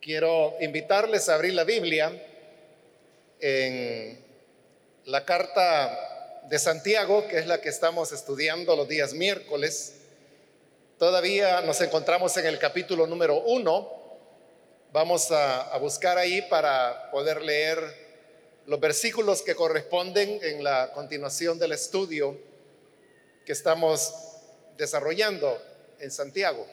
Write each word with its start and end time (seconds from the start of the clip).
Quiero 0.00 0.54
invitarles 0.60 1.28
a 1.28 1.34
abrir 1.34 1.54
la 1.54 1.64
Biblia 1.64 2.12
en 3.40 4.24
la 5.06 5.24
carta 5.24 6.42
de 6.48 6.56
Santiago, 6.56 7.26
que 7.26 7.38
es 7.38 7.48
la 7.48 7.60
que 7.60 7.68
estamos 7.68 8.12
estudiando 8.12 8.76
los 8.76 8.86
días 8.86 9.12
miércoles. 9.12 9.94
Todavía 10.98 11.62
nos 11.62 11.80
encontramos 11.80 12.36
en 12.36 12.46
el 12.46 12.60
capítulo 12.60 13.08
número 13.08 13.40
uno. 13.40 13.90
Vamos 14.92 15.32
a, 15.32 15.76
buscar 15.78 16.16
ahí 16.16 16.42
para 16.42 17.10
poder 17.10 17.42
leer 17.42 17.78
los 18.66 18.78
versículos 18.78 19.42
que 19.42 19.56
corresponden 19.56 20.38
en 20.42 20.62
la 20.62 20.92
continuación 20.92 21.58
del 21.58 21.72
estudio 21.72 22.38
que 23.44 23.50
estamos 23.52 24.14
desarrollando 24.76 25.60
en 25.98 26.12
Santiago. 26.12 26.66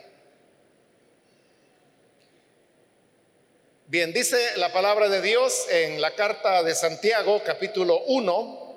Bien, 3.87 4.11
dice 4.11 4.57
la 4.57 4.73
palabra 4.73 5.09
de 5.09 5.21
Dios 5.21 5.67
en 5.69 6.01
la 6.01 6.15
carta 6.15 6.63
de 6.63 6.73
Santiago, 6.73 7.43
capítulo 7.45 7.99
1, 8.07 8.75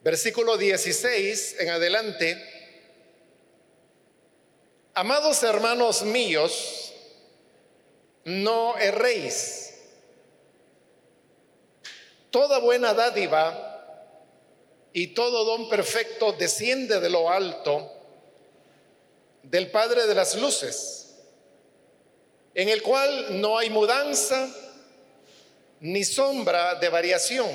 versículo 0.00 0.56
16 0.56 1.56
en 1.60 1.68
adelante. 1.68 2.42
Amados 4.94 5.42
hermanos 5.42 6.04
míos, 6.04 6.94
no 8.24 8.78
erréis. 8.78 9.74
Toda 12.30 12.60
buena 12.60 12.94
dádiva 12.94 14.08
y 14.94 15.08
todo 15.08 15.44
don 15.44 15.68
perfecto 15.68 16.32
desciende 16.32 16.98
de 16.98 17.10
lo 17.10 17.28
alto, 17.28 17.92
del 19.42 19.70
Padre 19.70 20.06
de 20.06 20.14
las 20.14 20.34
Luces 20.34 21.07
en 22.54 22.68
el 22.68 22.82
cual 22.82 23.40
no 23.40 23.58
hay 23.58 23.70
mudanza 23.70 24.48
ni 25.80 26.04
sombra 26.04 26.74
de 26.76 26.88
variación. 26.88 27.50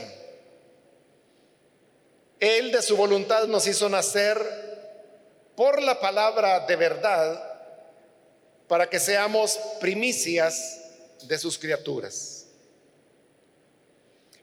Él 2.40 2.72
de 2.72 2.82
su 2.82 2.98
voluntad 2.98 3.48
nos 3.48 3.68
hizo 3.68 3.90
nacer 3.90 4.38
por 5.56 5.82
la 5.82 6.00
palabra 6.00 6.62
de 6.62 6.76
verdad 6.76 7.54
para 8.68 8.90
que 8.90 9.00
seamos 9.00 9.60
primicias 9.80 10.80
de 11.24 11.38
sus 11.38 11.58
criaturas. 11.58 12.46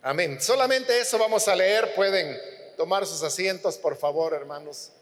Amén. 0.03 0.41
Solamente 0.41 0.99
eso 0.99 1.19
vamos 1.19 1.47
a 1.49 1.55
leer. 1.55 1.95
Pueden 1.95 2.39
tomar 2.77 3.07
sus 3.07 3.23
asientos, 3.23 3.77
por 3.77 3.97
favor, 3.97 4.33
hermanos. 4.33 4.93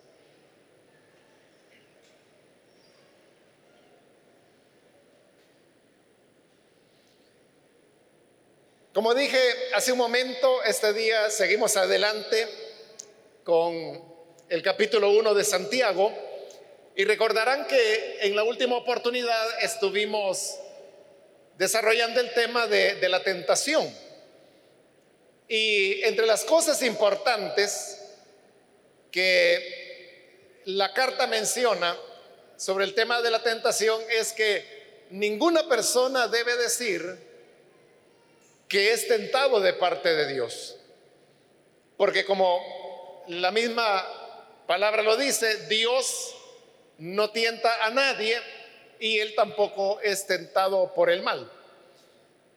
Como 8.98 9.14
dije 9.14 9.38
hace 9.74 9.92
un 9.92 9.98
momento, 9.98 10.60
este 10.64 10.92
día 10.92 11.30
seguimos 11.30 11.76
adelante 11.76 12.48
con 13.44 14.02
el 14.48 14.60
capítulo 14.60 15.10
1 15.10 15.34
de 15.34 15.44
Santiago 15.44 16.12
y 16.96 17.04
recordarán 17.04 17.68
que 17.68 18.18
en 18.22 18.34
la 18.34 18.42
última 18.42 18.76
oportunidad 18.76 19.62
estuvimos 19.62 20.56
desarrollando 21.56 22.18
el 22.18 22.34
tema 22.34 22.66
de, 22.66 22.96
de 22.96 23.08
la 23.08 23.22
tentación. 23.22 23.88
Y 25.46 26.02
entre 26.02 26.26
las 26.26 26.44
cosas 26.44 26.82
importantes 26.82 28.00
que 29.12 30.60
la 30.64 30.92
carta 30.92 31.28
menciona 31.28 31.96
sobre 32.56 32.84
el 32.84 32.94
tema 32.96 33.22
de 33.22 33.30
la 33.30 33.44
tentación 33.44 34.02
es 34.10 34.32
que 34.32 35.06
ninguna 35.10 35.68
persona 35.68 36.26
debe 36.26 36.56
decir, 36.56 37.27
que 38.68 38.92
es 38.92 39.08
tentado 39.08 39.60
de 39.60 39.72
parte 39.72 40.14
de 40.14 40.32
Dios. 40.32 40.76
Porque 41.96 42.24
como 42.24 43.24
la 43.28 43.50
misma 43.50 44.06
palabra 44.66 45.02
lo 45.02 45.16
dice, 45.16 45.66
Dios 45.66 46.34
no 46.98 47.30
tienta 47.30 47.84
a 47.84 47.90
nadie 47.90 48.38
y 49.00 49.18
él 49.18 49.34
tampoco 49.34 50.00
es 50.00 50.26
tentado 50.26 50.92
por 50.94 51.10
el 51.10 51.22
mal. 51.22 51.50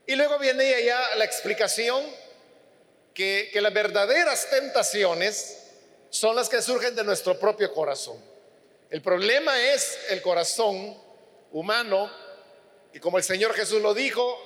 Y 0.05 0.15
luego 0.15 0.37
viene 0.39 0.83
ya 0.83 1.15
la 1.15 1.25
explicación 1.25 2.03
que, 3.13 3.49
que 3.53 3.61
las 3.61 3.73
verdaderas 3.73 4.49
tentaciones 4.49 5.57
son 6.09 6.35
las 6.35 6.49
que 6.49 6.61
surgen 6.61 6.95
de 6.95 7.03
nuestro 7.03 7.39
propio 7.39 7.73
corazón. 7.73 8.21
El 8.89 9.01
problema 9.01 9.57
es 9.71 9.97
el 10.09 10.21
corazón 10.21 10.97
humano 11.51 12.11
y 12.93 12.99
como 12.99 13.17
el 13.17 13.23
Señor 13.23 13.53
Jesús 13.53 13.81
lo 13.81 13.93
dijo, 13.93 14.37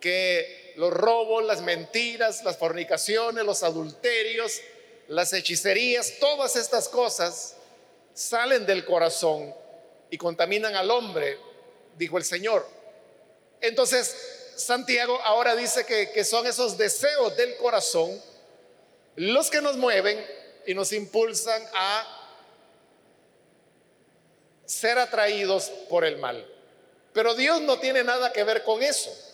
que 0.00 0.57
los 0.78 0.92
robos, 0.92 1.44
las 1.44 1.60
mentiras, 1.60 2.44
las 2.44 2.56
fornicaciones, 2.56 3.44
los 3.44 3.64
adulterios, 3.64 4.60
las 5.08 5.32
hechicerías, 5.32 6.14
todas 6.20 6.54
estas 6.54 6.88
cosas 6.88 7.56
salen 8.14 8.64
del 8.64 8.84
corazón 8.84 9.52
y 10.08 10.16
contaminan 10.16 10.76
al 10.76 10.88
hombre, 10.92 11.36
dijo 11.96 12.16
el 12.16 12.22
Señor. 12.22 12.64
Entonces, 13.60 14.14
Santiago 14.54 15.20
ahora 15.24 15.56
dice 15.56 15.84
que, 15.84 16.24
son 16.24 16.46
esos 16.46 16.78
deseos 16.78 17.36
del 17.36 17.56
corazón 17.56 18.22
los 19.16 19.50
que 19.50 19.60
nos 19.60 19.76
mueven 19.76 20.24
y 20.64 20.74
nos 20.74 20.92
impulsan 20.92 21.60
a 21.74 22.06
ser 24.64 24.96
atraídos 24.96 25.72
por 25.88 26.04
el 26.04 26.18
mal. 26.18 26.46
Pero 27.12 27.34
Dios 27.34 27.62
no 27.62 27.80
tiene 27.80 28.04
nada 28.04 28.32
que 28.32 28.44
ver 28.44 28.62
con 28.62 28.80
eso. 28.80 29.27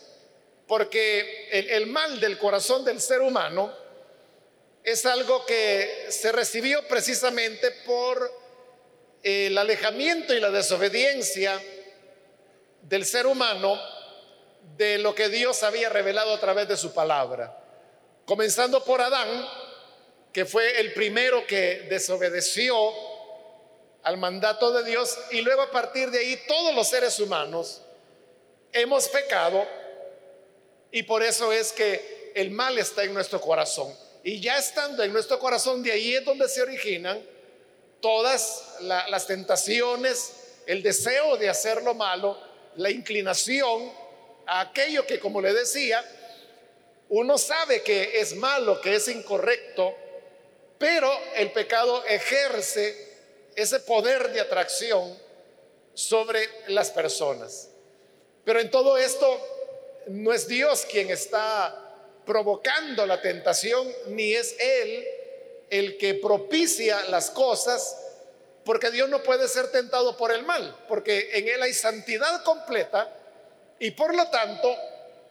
Porque 0.67 1.49
el, 1.51 1.87
mal 1.87 2.19
del 2.19 2.37
corazón 2.37 2.83
del 2.83 2.99
ser 2.99 3.21
humano 3.21 3.71
es 4.83 5.05
algo 5.05 5.45
que 5.45 6.07
se 6.09 6.31
recibió 6.31 6.87
precisamente 6.87 7.71
por 7.85 8.31
el 9.21 9.57
alejamiento 9.57 10.33
y 10.33 10.39
la 10.39 10.49
desobediencia 10.51 11.61
del 12.81 13.05
ser 13.05 13.27
humano 13.27 13.79
de 14.77 14.97
lo 14.97 15.13
que 15.13 15.29
Dios 15.29 15.63
había 15.63 15.89
revelado 15.89 16.33
a 16.33 16.39
través 16.39 16.67
de 16.67 16.77
su 16.77 16.93
palabra. 16.93 17.57
Comenzando 18.25 18.83
por 18.83 19.01
Adán, 19.01 19.47
que 20.33 20.45
fue 20.45 20.79
el 20.79 20.93
primero 20.93 21.45
que 21.45 21.87
desobedeció 21.89 22.75
al 24.03 24.17
mandato 24.17 24.71
de 24.71 24.83
Dios, 24.83 25.17
y 25.31 25.41
luego 25.41 25.63
a 25.63 25.71
partir 25.71 26.11
de 26.11 26.19
ahí 26.19 26.39
todos 26.47 26.75
los 26.75 26.87
seres 26.87 27.19
humanos 27.19 27.81
hemos 28.71 29.07
pecado 29.07 29.65
y 30.95 31.03
por 31.03 31.21
eso 31.21 31.51
es 31.51 31.73
que 31.73 32.31
el 32.35 32.51
mal 32.51 32.77
está 32.77 33.03
en 33.03 33.13
nuestro 33.13 33.41
corazón. 33.41 33.93
Y 34.23 34.39
ya 34.39 34.57
estando 34.57 35.03
en 35.03 35.11
nuestro 35.11 35.37
corazón, 35.39 35.83
de 35.83 35.91
ahí 35.91 36.15
es 36.15 36.23
donde 36.23 36.47
se 36.47 36.61
originan 36.61 37.21
todas 37.99 38.77
las 38.79 39.27
tentaciones, 39.27 40.31
el 40.65 40.81
deseo 40.81 41.35
de 41.35 41.49
hacer 41.49 41.83
lo 41.83 41.95
malo, 41.95 42.39
la 42.77 42.89
inclinación 42.89 43.91
a 44.45 44.61
aquello 44.61 45.05
que, 45.05 45.19
como 45.19 45.41
le 45.41 45.53
decía, 45.53 46.01
uno 47.09 47.37
sabe 47.37 47.83
que 47.83 48.21
es 48.21 48.33
malo, 48.37 48.79
que 48.79 48.95
es 48.95 49.09
incorrecto, 49.09 49.93
pero 50.77 51.11
el 51.35 51.51
pecado 51.51 52.05
ejerce 52.05 53.17
ese 53.53 53.81
poder 53.81 54.31
de 54.31 54.39
atracción 54.39 55.13
sobre 55.93 56.47
las 56.67 56.89
personas. 56.89 57.67
Pero 58.45 58.61
en 58.61 58.71
todo 58.71 58.97
esto 58.97 59.54
no 60.07 60.33
es 60.33 60.47
Dios 60.47 60.85
quien 60.89 61.09
está 61.09 61.81
provocando 62.25 63.05
la 63.05 63.21
tentación, 63.21 63.87
ni 64.07 64.33
es 64.33 64.55
Él 64.59 65.05
el 65.69 65.97
que 65.97 66.15
propicia 66.15 67.03
las 67.09 67.31
cosas, 67.31 67.97
porque 68.63 68.91
Dios 68.91 69.09
no 69.09 69.21
puede 69.23 69.47
ser 69.47 69.71
tentado 69.71 70.17
por 70.17 70.31
el 70.31 70.43
mal, 70.43 70.75
porque 70.87 71.29
en 71.33 71.47
Él 71.47 71.61
hay 71.61 71.73
santidad 71.73 72.43
completa 72.43 73.11
y 73.79 73.91
por 73.91 74.15
lo 74.15 74.27
tanto 74.29 74.75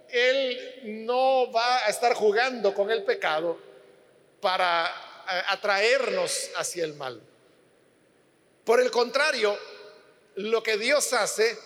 Él 0.09 0.81
no 1.05 1.51
va 1.51 1.87
a 1.87 1.89
estar 1.89 2.15
jugando 2.15 2.75
con 2.75 2.91
el 2.91 3.03
pecado 3.03 3.59
para 4.41 4.87
eh, 4.87 5.43
atraernos 5.49 6.51
hacia 6.57 6.85
el 6.85 6.95
mal. 6.95 7.21
Por 8.65 8.81
el 8.81 8.91
contrario, 8.91 9.59
lo 10.37 10.63
que 10.63 10.77
Dios 10.77 11.13
hace 11.13 11.57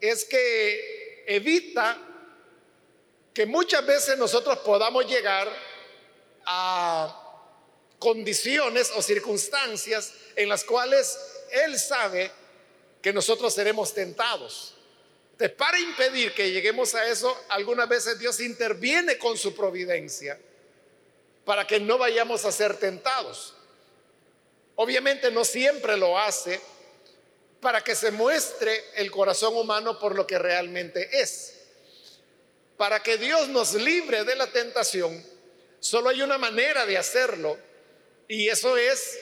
es 0.00 0.24
que 0.24 1.24
evita 1.26 2.07
que 3.38 3.46
muchas 3.46 3.86
veces 3.86 4.18
nosotros 4.18 4.58
podamos 4.58 5.06
llegar 5.06 5.48
a 6.44 7.46
condiciones 8.00 8.90
o 8.96 9.00
circunstancias 9.00 10.12
en 10.34 10.48
las 10.48 10.64
cuales 10.64 11.16
Él 11.52 11.78
sabe 11.78 12.32
que 13.00 13.12
nosotros 13.12 13.54
seremos 13.54 13.94
tentados. 13.94 14.74
Entonces, 15.30 15.56
para 15.56 15.78
impedir 15.78 16.34
que 16.34 16.50
lleguemos 16.50 16.96
a 16.96 17.06
eso, 17.06 17.32
algunas 17.50 17.88
veces 17.88 18.18
Dios 18.18 18.40
interviene 18.40 19.18
con 19.18 19.38
su 19.38 19.54
providencia 19.54 20.36
para 21.44 21.64
que 21.64 21.78
no 21.78 21.96
vayamos 21.96 22.44
a 22.44 22.50
ser 22.50 22.76
tentados. 22.76 23.54
Obviamente 24.74 25.30
no 25.30 25.44
siempre 25.44 25.96
lo 25.96 26.18
hace 26.18 26.60
para 27.60 27.84
que 27.84 27.94
se 27.94 28.10
muestre 28.10 28.82
el 28.96 29.12
corazón 29.12 29.54
humano 29.54 29.96
por 30.00 30.16
lo 30.16 30.26
que 30.26 30.40
realmente 30.40 31.20
es. 31.20 31.57
Para 32.78 33.02
que 33.02 33.18
Dios 33.18 33.48
nos 33.48 33.74
libre 33.74 34.24
de 34.24 34.36
la 34.36 34.46
tentación, 34.46 35.22
solo 35.80 36.08
hay 36.08 36.22
una 36.22 36.38
manera 36.38 36.86
de 36.86 36.96
hacerlo 36.96 37.58
y 38.28 38.48
eso 38.48 38.76
es 38.76 39.18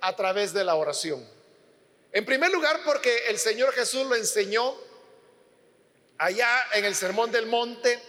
a 0.00 0.14
través 0.14 0.54
de 0.54 0.64
la 0.64 0.76
oración. 0.76 1.28
En 2.12 2.24
primer 2.24 2.50
lugar, 2.52 2.80
porque 2.84 3.28
el 3.28 3.38
Señor 3.38 3.74
Jesús 3.74 4.06
lo 4.06 4.14
enseñó 4.14 4.76
allá 6.18 6.68
en 6.74 6.84
el 6.84 6.94
Sermón 6.94 7.32
del 7.32 7.46
Monte, 7.46 8.00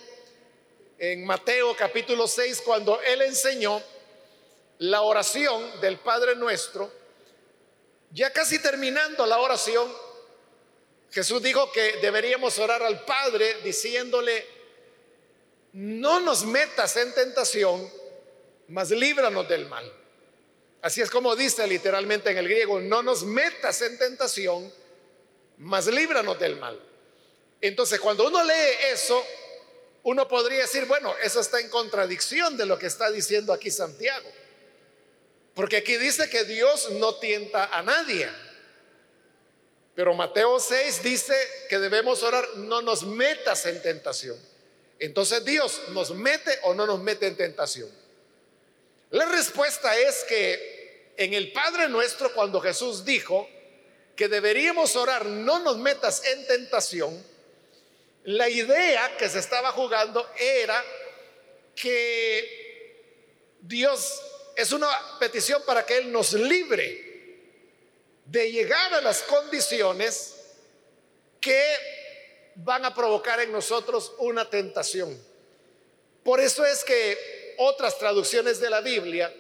en 1.00 1.26
Mateo 1.26 1.76
capítulo 1.76 2.28
6, 2.28 2.62
cuando 2.64 3.02
Él 3.02 3.24
enseñó 3.24 3.82
la 4.78 5.02
oración 5.02 5.82
del 5.82 5.98
Padre 5.98 6.36
Nuestro, 6.36 6.92
ya 8.12 8.32
casi 8.32 8.60
terminando 8.60 9.26
la 9.26 9.40
oración, 9.40 9.92
Jesús 11.12 11.42
dijo 11.42 11.72
que 11.72 11.98
deberíamos 12.02 12.60
orar 12.60 12.84
al 12.84 13.04
Padre 13.04 13.62
diciéndole, 13.64 14.61
no 15.74 16.20
nos 16.20 16.46
metas 16.46 16.98
en 16.98 17.14
tentación, 17.14 17.90
mas 18.68 18.92
líbranos 18.92 19.48
del 19.48 19.68
mal. 19.68 19.92
Así 20.82 21.02
es 21.02 21.10
como 21.10 21.36
dice 21.36 21.66
literalmente 21.68 22.32
en 22.32 22.38
el 22.38 22.48
griego, 22.48 22.80
no 22.80 23.04
nos 23.04 23.24
metas 23.24 23.82
en 23.82 23.98
tentación, 23.98 24.74
mas 25.58 25.88
líbranos 25.88 26.40
del 26.40 26.58
mal. 26.58 26.80
Entonces, 27.62 28.00
cuando 28.00 28.28
uno 28.28 28.44
lee 28.44 28.92
eso, 28.92 29.24
uno 30.04 30.28
podría 30.28 30.62
decir, 30.62 30.86
bueno, 30.86 31.14
eso 31.24 31.40
está 31.40 31.60
en 31.60 31.70
contradicción 31.70 32.58
de 32.58 32.66
lo 32.66 32.80
que 32.80 32.88
está 32.88 33.12
diciendo 33.12 33.54
aquí 33.54 33.70
Santiago. 33.70 34.30
Porque 35.54 35.78
aquí 35.78 35.98
dice 35.98 36.30
que 36.30 36.44
Dios 36.46 36.90
no 36.94 37.16
tienta 37.16 37.66
a 37.66 37.84
nadie. 37.84 38.28
Pero 39.94 40.16
Mateo 40.16 40.60
6 40.60 41.04
dice 41.04 41.36
que 41.70 41.78
debemos 41.78 42.24
orar, 42.24 42.48
no 42.56 42.82
nos 42.82 43.04
metas 43.04 43.66
en 43.68 43.82
tentación. 43.82 44.51
Entonces 45.02 45.44
Dios 45.44 45.82
nos 45.90 46.12
mete 46.12 46.60
o 46.62 46.76
no 46.76 46.86
nos 46.86 47.00
mete 47.00 47.26
en 47.26 47.36
tentación. 47.36 47.90
La 49.10 49.26
respuesta 49.26 49.98
es 49.98 50.24
que 50.26 51.14
en 51.18 51.34
el 51.34 51.52
Padre 51.52 51.90
nuestro, 51.90 52.32
cuando 52.36 52.62
Jesús 52.62 53.04
dijo 53.04 53.50
que 54.16 54.28
deberíamos 54.28 54.96
orar, 54.96 55.26
no 55.26 55.58
nos 55.58 55.78
metas 55.78 56.24
en 56.24 56.46
tentación, 56.46 57.26
la 58.26 58.48
idea 58.48 59.18
que 59.18 59.28
se 59.28 59.40
estaba 59.40 59.72
jugando 59.72 60.30
era 60.38 60.86
que 61.76 63.58
Dios 63.60 64.22
es 64.56 64.72
una 64.72 64.88
petición 65.20 65.64
para 65.66 65.84
que 65.84 65.98
Él 65.98 66.12
nos 66.12 66.34
libre 66.34 67.40
de 68.26 68.52
llegar 68.52 68.94
a 68.94 69.02
las 69.02 69.24
condiciones 69.24 70.36
que 71.40 72.01
van 72.64 72.86
a 72.86 72.94
provocar 72.94 73.40
en 73.40 73.52
nosotros 73.52 74.14
una 74.20 74.50
tentación. 74.50 75.18
Por 76.24 76.40
eso 76.40 76.66
es 76.66 76.84
que 76.84 77.56
otras 77.58 77.98
traducciones 77.98 78.60
de 78.60 78.70
la 78.70 78.82
Biblia, 78.82 79.34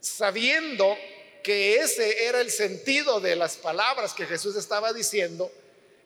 sabiendo 0.00 0.96
que 1.42 1.76
ese 1.76 2.24
era 2.24 2.40
el 2.40 2.50
sentido 2.50 3.20
de 3.20 3.36
las 3.36 3.56
palabras 3.56 4.14
que 4.14 4.26
Jesús 4.26 4.56
estaba 4.56 4.92
diciendo, 4.92 5.50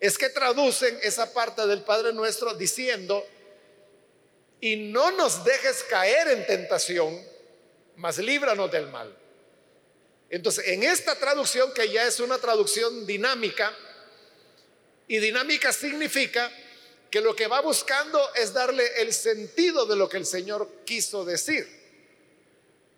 es 0.01 0.19
que 0.19 0.29
traducen 0.29 0.99
esa 1.03 1.33
parte 1.33 1.67
del 1.67 1.83
Padre 1.83 2.13
nuestro 2.13 2.55
diciendo, 2.55 3.27
y 4.61 4.77
no 4.77 5.11
nos 5.11 5.45
dejes 5.45 5.85
caer 5.85 6.29
en 6.29 6.47
tentación, 6.47 7.23
mas 7.97 8.19
líbranos 8.19 8.71
del 8.71 8.87
mal. 8.89 9.15
Entonces, 10.29 10.67
en 10.69 10.83
esta 10.83 11.15
traducción, 11.19 11.73
que 11.73 11.91
ya 11.91 12.07
es 12.07 12.21
una 12.21 12.39
traducción 12.39 13.07
dinámica, 13.07 13.75
y 15.09 15.19
dinámica 15.19 15.73
significa 15.73 16.51
que 17.11 17.21
lo 17.21 17.35
que 17.37 17.47
va 17.47 17.61
buscando 17.61 18.21
es 18.35 18.53
darle 18.53 18.85
el 19.01 19.13
sentido 19.13 19.87
de 19.87 19.97
lo 19.97 20.09
que 20.09 20.17
el 20.17 20.27
Señor 20.27 20.69
quiso 20.85 21.25
decir. 21.25 21.67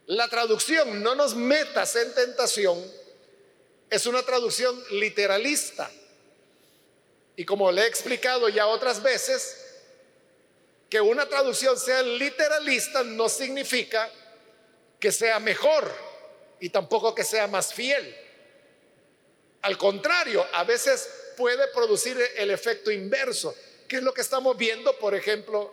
La 0.06 0.28
traducción, 0.28 1.02
no 1.02 1.14
nos 1.14 1.34
metas 1.34 1.94
en 1.96 2.14
tentación, 2.14 2.82
es 3.90 4.06
una 4.06 4.22
traducción 4.22 4.82
literalista. 4.92 5.90
Y 7.36 7.44
como 7.44 7.70
le 7.70 7.82
he 7.82 7.86
explicado 7.86 8.48
ya 8.48 8.66
otras 8.66 9.02
veces, 9.02 9.64
que 10.88 11.00
una 11.00 11.28
traducción 11.28 11.78
sea 11.78 12.02
literalista 12.02 13.02
no 13.04 13.28
significa 13.28 14.10
que 14.98 15.12
sea 15.12 15.38
mejor 15.38 15.94
y 16.60 16.70
tampoco 16.70 17.14
que 17.14 17.24
sea 17.24 17.46
más 17.46 17.74
fiel. 17.74 18.16
Al 19.62 19.76
contrario, 19.76 20.46
a 20.52 20.64
veces 20.64 21.08
puede 21.38 21.68
producir 21.68 22.20
el 22.36 22.50
efecto 22.50 22.90
inverso, 22.90 23.54
que 23.86 23.98
es 23.98 24.02
lo 24.02 24.12
que 24.12 24.22
estamos 24.22 24.56
viendo, 24.56 24.98
por 24.98 25.14
ejemplo, 25.14 25.72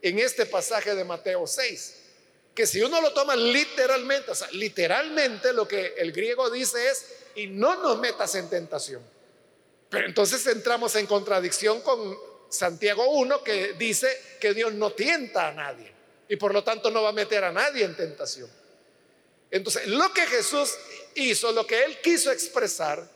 en 0.00 0.20
este 0.20 0.46
pasaje 0.46 0.94
de 0.94 1.02
Mateo 1.02 1.44
6. 1.44 1.94
Que 2.54 2.66
si 2.66 2.80
uno 2.80 3.00
lo 3.00 3.12
toma 3.12 3.34
literalmente, 3.34 4.30
o 4.30 4.34
sea, 4.36 4.48
literalmente 4.52 5.52
lo 5.52 5.66
que 5.66 5.94
el 5.98 6.12
griego 6.12 6.48
dice 6.50 6.88
es, 6.88 7.04
y 7.34 7.48
no 7.48 7.82
nos 7.82 7.98
metas 7.98 8.36
en 8.36 8.48
tentación. 8.48 9.02
Pero 9.90 10.06
entonces 10.06 10.46
entramos 10.46 10.94
en 10.94 11.06
contradicción 11.06 11.80
con 11.80 12.16
Santiago 12.48 13.10
1 13.10 13.42
que 13.42 13.72
dice 13.72 14.08
que 14.40 14.54
Dios 14.54 14.72
no 14.72 14.92
tienta 14.92 15.48
a 15.48 15.52
nadie 15.52 15.90
y 16.28 16.36
por 16.36 16.54
lo 16.54 16.62
tanto 16.62 16.90
no 16.90 17.02
va 17.02 17.08
a 17.08 17.12
meter 17.12 17.42
a 17.42 17.50
nadie 17.50 17.84
en 17.84 17.96
tentación. 17.96 18.48
Entonces, 19.50 19.86
lo 19.88 20.12
que 20.14 20.22
Jesús 20.22 20.74
hizo, 21.14 21.52
lo 21.52 21.66
que 21.66 21.84
él 21.84 22.00
quiso 22.00 22.30
expresar, 22.30 23.06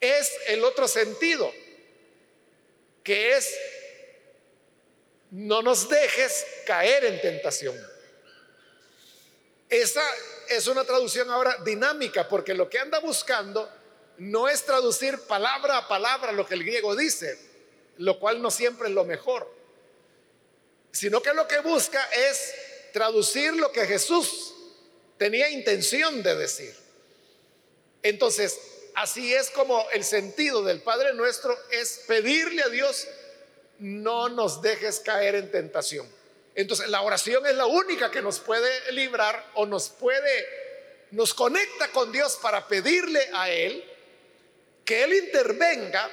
es 0.00 0.32
el 0.48 0.64
otro 0.64 0.86
sentido, 0.88 1.52
que 3.02 3.36
es, 3.36 3.54
no 5.30 5.62
nos 5.62 5.88
dejes 5.88 6.46
caer 6.66 7.04
en 7.04 7.20
tentación. 7.20 7.76
Esa 9.68 10.02
es 10.48 10.66
una 10.66 10.84
traducción 10.84 11.30
ahora 11.30 11.56
dinámica, 11.64 12.28
porque 12.28 12.54
lo 12.54 12.68
que 12.68 12.78
anda 12.78 13.00
buscando 13.00 13.68
no 14.18 14.48
es 14.48 14.64
traducir 14.64 15.18
palabra 15.22 15.78
a 15.78 15.88
palabra 15.88 16.32
lo 16.32 16.46
que 16.46 16.54
el 16.54 16.64
griego 16.64 16.94
dice, 16.94 17.38
lo 17.98 18.18
cual 18.18 18.40
no 18.40 18.50
siempre 18.50 18.88
es 18.88 18.94
lo 18.94 19.04
mejor, 19.04 19.50
sino 20.92 21.20
que 21.20 21.34
lo 21.34 21.46
que 21.46 21.58
busca 21.60 22.02
es 22.12 22.54
traducir 22.92 23.54
lo 23.54 23.72
que 23.72 23.86
Jesús 23.86 24.54
tenía 25.18 25.48
intención 25.50 26.22
de 26.22 26.34
decir. 26.36 26.74
Entonces, 28.02 28.58
así 28.96 29.32
es 29.32 29.50
como 29.50 29.86
el 29.92 30.02
sentido 30.04 30.62
del 30.62 30.82
Padre 30.82 31.14
nuestro 31.14 31.56
es 31.70 32.02
pedirle 32.06 32.62
a 32.62 32.68
Dios, 32.68 33.06
no 33.78 34.28
nos 34.28 34.60
dejes 34.60 35.00
caer 35.00 35.36
en 35.36 35.50
tentación. 35.50 36.10
Entonces, 36.54 36.88
la 36.88 37.02
oración 37.02 37.46
es 37.46 37.54
la 37.54 37.66
única 37.66 38.10
que 38.10 38.22
nos 38.22 38.40
puede 38.40 38.92
librar 38.92 39.50
o 39.54 39.66
nos 39.66 39.90
puede, 39.90 40.46
nos 41.10 41.34
conecta 41.34 41.88
con 41.92 42.10
Dios 42.10 42.38
para 42.40 42.66
pedirle 42.66 43.28
a 43.34 43.50
Él 43.50 43.84
que 44.84 45.04
Él 45.04 45.12
intervenga 45.12 46.10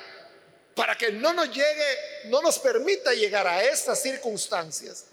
para 0.75 0.97
que 0.97 1.11
no 1.11 1.33
nos 1.33 1.49
llegue, 1.49 1.97
no 2.25 2.41
nos 2.41 2.59
permita 2.59 3.13
llegar 3.13 3.47
a 3.47 3.63
estas 3.63 4.01
circunstancias 4.01 5.05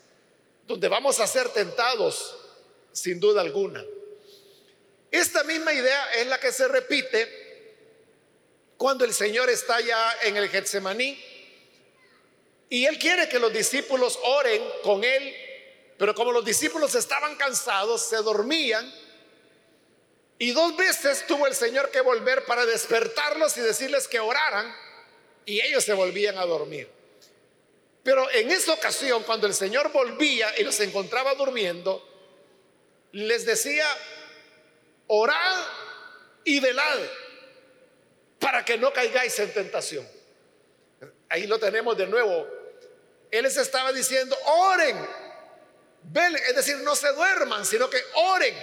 donde 0.67 0.89
vamos 0.89 1.21
a 1.21 1.27
ser 1.27 1.50
tentados 1.50 2.37
sin 2.93 3.21
duda 3.21 3.43
alguna. 3.43 3.85
Esta 5.11 5.45
misma 5.45 5.73
idea 5.73 6.12
es 6.15 6.27
la 6.27 6.41
que 6.41 6.50
se 6.50 6.67
repite 6.67 7.40
cuando 8.81 9.05
el 9.05 9.13
Señor 9.13 9.51
está 9.51 9.79
ya 9.83 10.17
en 10.23 10.39
el 10.39 10.49
Getsemaní. 10.49 11.23
Y 12.71 12.87
Él 12.87 12.99
quiere 12.99 13.29
que 13.29 13.39
los 13.39 13.53
discípulos 13.53 14.19
oren 14.23 14.63
con 14.83 15.05
Él, 15.05 15.37
pero 15.99 16.15
como 16.15 16.33
los 16.33 16.43
discípulos 16.43 16.95
estaban 16.95 17.37
cansados, 17.37 18.01
se 18.01 18.17
dormían. 18.17 18.91
Y 20.39 20.53
dos 20.53 20.75
veces 20.79 21.27
tuvo 21.27 21.47
el 21.47 21.55
Señor 21.55 21.91
que 21.91 22.01
volver 22.01 22.47
para 22.47 22.65
despertarlos 22.65 23.55
y 23.59 23.61
decirles 23.61 24.09
que 24.09 24.19
oraran 24.19 24.75
y 25.45 25.61
ellos 25.61 25.85
se 25.85 25.93
volvían 25.93 26.39
a 26.39 26.47
dormir. 26.47 26.89
Pero 28.03 28.31
en 28.31 28.51
esa 28.51 28.73
ocasión, 28.73 29.25
cuando 29.25 29.47
el 29.47 29.53
Señor 29.53 29.93
volvía 29.93 30.59
y 30.59 30.65
los 30.65 30.81
encontraba 30.81 31.35
durmiendo, 31.35 32.03
les 33.13 33.45
decía, 33.45 33.87
orad 35.07 35.67
y 36.45 36.61
velad 36.61 36.99
para 38.41 38.65
que 38.65 38.77
no 38.79 38.93
caigáis 38.93 39.39
en 39.39 39.53
tentación. 39.53 40.09
Ahí 41.29 41.47
lo 41.47 41.61
tenemos 41.61 41.97
de 41.97 42.07
nuevo. 42.07 42.49
Él 43.31 43.45
les 43.45 43.57
estaba 43.57 43.93
diciendo, 43.93 44.37
oren, 44.45 45.07
velen, 46.03 46.43
es 46.49 46.57
decir, 46.57 46.79
no 46.79 46.97
se 46.97 47.13
duerman, 47.13 47.65
sino 47.65 47.89
que 47.89 48.03
oren 48.15 48.57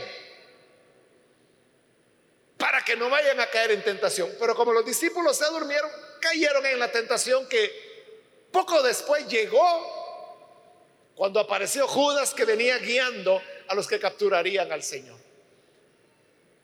para 2.58 2.84
que 2.84 2.98
no 2.98 3.10
vayan 3.10 3.40
a 3.40 3.48
caer 3.48 3.72
en 3.72 3.84
tentación. 3.84 4.34
Pero 4.40 4.56
como 4.56 4.74
los 4.74 4.84
discípulos 4.84 5.38
se 5.38 5.46
durmieron, 5.46 5.90
cayeron 6.20 6.66
en 6.66 6.80
la 6.80 6.92
tentación 6.92 7.48
que 7.48 8.50
poco 8.52 8.82
después 8.82 9.28
llegó 9.28 9.96
cuando 11.16 11.40
apareció 11.40 11.88
Judas 11.88 12.34
que 12.34 12.46
venía 12.46 12.80
guiando 12.80 13.42
a 13.68 13.76
los 13.76 13.88
que 13.88 14.00
capturarían 14.00 14.72
al 14.72 14.84
Señor. 14.84 15.18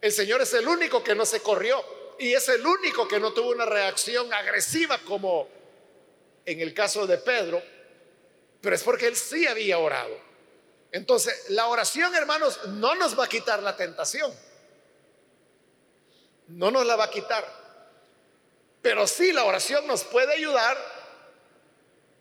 El 0.02 0.12
Señor 0.12 0.42
es 0.42 0.54
el 0.54 0.68
único 0.68 1.04
que 1.04 1.16
no 1.16 1.26
se 1.26 1.42
corrió 1.42 2.03
y 2.20 2.34
es 2.34 2.48
el 2.50 2.66
único 2.66 3.08
que 3.08 3.20
no 3.20 3.34
tuvo 3.34 3.52
una 3.52 3.66
reacción 3.66 4.34
agresiva 4.34 4.98
como 5.00 5.48
en 6.46 6.60
el 6.60 6.74
caso 6.74 7.08
de 7.08 7.18
Pedro, 7.18 7.62
pero 8.62 8.76
es 8.76 8.84
porque 8.84 9.08
él 9.08 9.16
sí 9.16 9.48
había 9.48 9.78
orado. 9.78 10.18
Entonces, 10.92 11.50
la 11.50 11.68
oración, 11.68 12.14
hermanos, 12.16 12.60
no 12.68 12.96
nos 12.96 13.18
va 13.18 13.26
a 13.26 13.30
quitar 13.30 13.64
la 13.64 13.76
tentación. 13.76 14.34
No 16.48 16.70
nos 16.70 16.86
la 16.86 16.96
va 16.96 17.06
a 17.06 17.10
quitar. 17.10 17.46
Pero 18.82 19.08
sí 19.08 19.32
la 19.32 19.46
oración 19.46 19.88
nos 19.88 20.04
puede 20.04 20.34
ayudar 20.34 20.78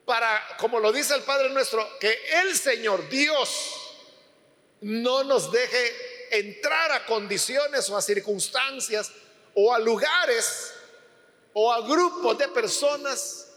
para, 0.04 0.56
como 0.58 0.80
lo 0.80 0.90
dice 0.90 1.14
el 1.14 1.22
Padre 1.22 1.50
nuestro, 1.50 1.86
que 1.98 2.18
el 2.42 2.56
Señor 2.56 3.08
Dios 3.08 3.82
no 4.80 5.22
nos 5.24 5.52
deje 5.52 6.38
entrar 6.38 6.92
a 6.92 7.04
condiciones 7.04 7.88
o 7.90 7.96
a 7.96 8.02
circunstancias 8.02 9.12
o 9.54 9.72
a 9.72 9.78
lugares 9.78 10.72
o 11.52 11.72
a 11.72 11.80
grupos 11.82 12.38
de 12.38 12.48
personas 12.48 13.48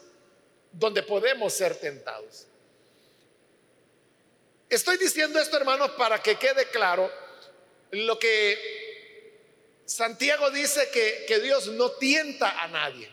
donde 0.71 1.03
podemos 1.03 1.53
ser 1.53 1.75
tentados. 1.75 2.45
Estoy 4.69 4.97
diciendo 4.97 5.39
esto, 5.39 5.55
hermanos, 5.57 5.91
para 5.91 6.21
que 6.21 6.37
quede 6.37 6.67
claro 6.69 7.09
lo 7.91 8.19
que 8.19 8.83
Santiago 9.85 10.49
dice 10.49 10.89
que, 10.91 11.25
que 11.27 11.39
Dios 11.39 11.67
no 11.67 11.91
tienta 11.91 12.61
a 12.61 12.67
nadie. 12.67 13.09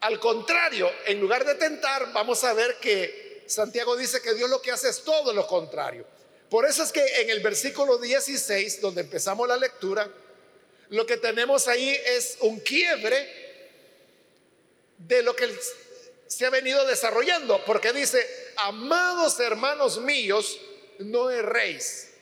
Al 0.00 0.20
contrario, 0.20 0.90
en 1.06 1.20
lugar 1.20 1.44
de 1.44 1.54
tentar, 1.54 2.12
vamos 2.12 2.44
a 2.44 2.52
ver 2.52 2.78
que 2.78 3.44
Santiago 3.46 3.96
dice 3.96 4.20
que 4.20 4.34
Dios 4.34 4.50
lo 4.50 4.60
que 4.60 4.72
hace 4.72 4.88
es 4.88 5.02
todo 5.02 5.32
lo 5.32 5.46
contrario. 5.46 6.06
Por 6.48 6.66
eso 6.66 6.82
es 6.82 6.92
que 6.92 7.22
en 7.22 7.30
el 7.30 7.40
versículo 7.40 7.98
16, 7.98 8.80
donde 8.80 9.00
empezamos 9.00 9.48
la 9.48 9.56
lectura, 9.56 10.08
lo 10.92 11.06
que 11.06 11.16
tenemos 11.16 11.68
ahí 11.68 11.88
es 12.04 12.36
un 12.40 12.60
quiebre 12.60 13.26
de 14.98 15.22
lo 15.22 15.34
que 15.34 15.48
se 16.26 16.44
ha 16.44 16.50
venido 16.50 16.84
desarrollando, 16.84 17.64
porque 17.64 17.94
dice, 17.94 18.52
amados 18.56 19.40
hermanos 19.40 19.96
míos, 19.96 20.58
no 20.98 21.30
erréis. 21.30 22.12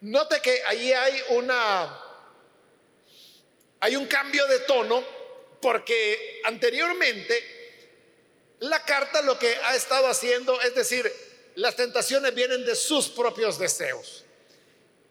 Note 0.00 0.40
que 0.42 0.60
ahí 0.66 0.92
hay 0.92 1.22
una 1.30 2.00
hay 3.78 3.94
un 3.94 4.06
cambio 4.06 4.44
de 4.48 4.58
tono 4.60 5.04
porque 5.62 6.40
anteriormente 6.44 7.44
la 8.58 8.84
carta 8.84 9.22
lo 9.22 9.38
que 9.38 9.54
ha 9.54 9.76
estado 9.76 10.08
haciendo 10.08 10.60
es 10.62 10.74
decir, 10.74 11.12
las 11.54 11.76
tentaciones 11.76 12.34
vienen 12.34 12.64
de 12.64 12.74
sus 12.74 13.08
propios 13.08 13.56
deseos. 13.56 14.24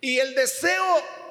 Y 0.02 0.20
el 0.20 0.36
deseo 0.36 1.23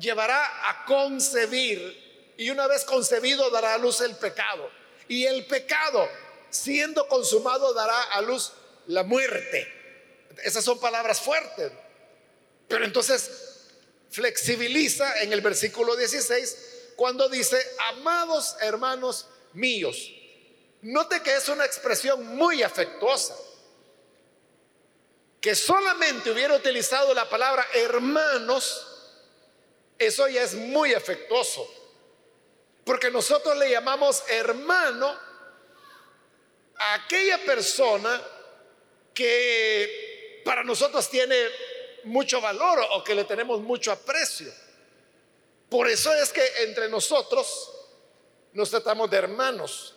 llevará 0.00 0.70
a 0.70 0.84
concebir 0.84 2.34
y 2.36 2.50
una 2.50 2.66
vez 2.66 2.84
concebido 2.84 3.50
dará 3.50 3.74
a 3.74 3.78
luz 3.78 4.00
el 4.00 4.16
pecado. 4.16 4.70
Y 5.08 5.26
el 5.26 5.46
pecado 5.46 6.08
siendo 6.48 7.06
consumado 7.06 7.74
dará 7.74 8.02
a 8.04 8.20
luz 8.22 8.52
la 8.86 9.02
muerte. 9.02 9.68
Esas 10.42 10.64
son 10.64 10.80
palabras 10.80 11.20
fuertes. 11.20 11.72
Pero 12.68 12.84
entonces 12.84 13.30
flexibiliza 14.10 15.22
en 15.22 15.32
el 15.32 15.40
versículo 15.40 15.96
16 15.96 16.92
cuando 16.96 17.28
dice, 17.28 17.58
amados 17.90 18.56
hermanos 18.60 19.26
míos. 19.52 20.10
Note 20.82 21.22
que 21.22 21.36
es 21.36 21.48
una 21.48 21.64
expresión 21.64 22.24
muy 22.36 22.62
afectuosa. 22.62 23.36
Que 25.40 25.54
solamente 25.54 26.30
hubiera 26.30 26.54
utilizado 26.54 27.14
la 27.14 27.28
palabra 27.28 27.66
hermanos, 27.74 28.86
eso 30.00 30.26
ya 30.28 30.42
es 30.42 30.54
muy 30.54 30.94
afectuoso. 30.94 31.72
Porque 32.84 33.10
nosotros 33.10 33.56
le 33.58 33.70
llamamos 33.70 34.24
hermano 34.28 35.16
a 36.76 36.94
aquella 36.94 37.38
persona 37.44 38.20
que 39.14 40.40
para 40.44 40.64
nosotros 40.64 41.08
tiene 41.10 41.36
mucho 42.04 42.40
valor 42.40 42.80
o 42.92 43.04
que 43.04 43.14
le 43.14 43.24
tenemos 43.24 43.60
mucho 43.60 43.92
aprecio. 43.92 44.50
Por 45.68 45.86
eso 45.86 46.12
es 46.14 46.32
que 46.32 46.44
entre 46.62 46.88
nosotros 46.88 47.70
nos 48.52 48.70
tratamos 48.70 49.10
de 49.10 49.18
hermanos. 49.18 49.94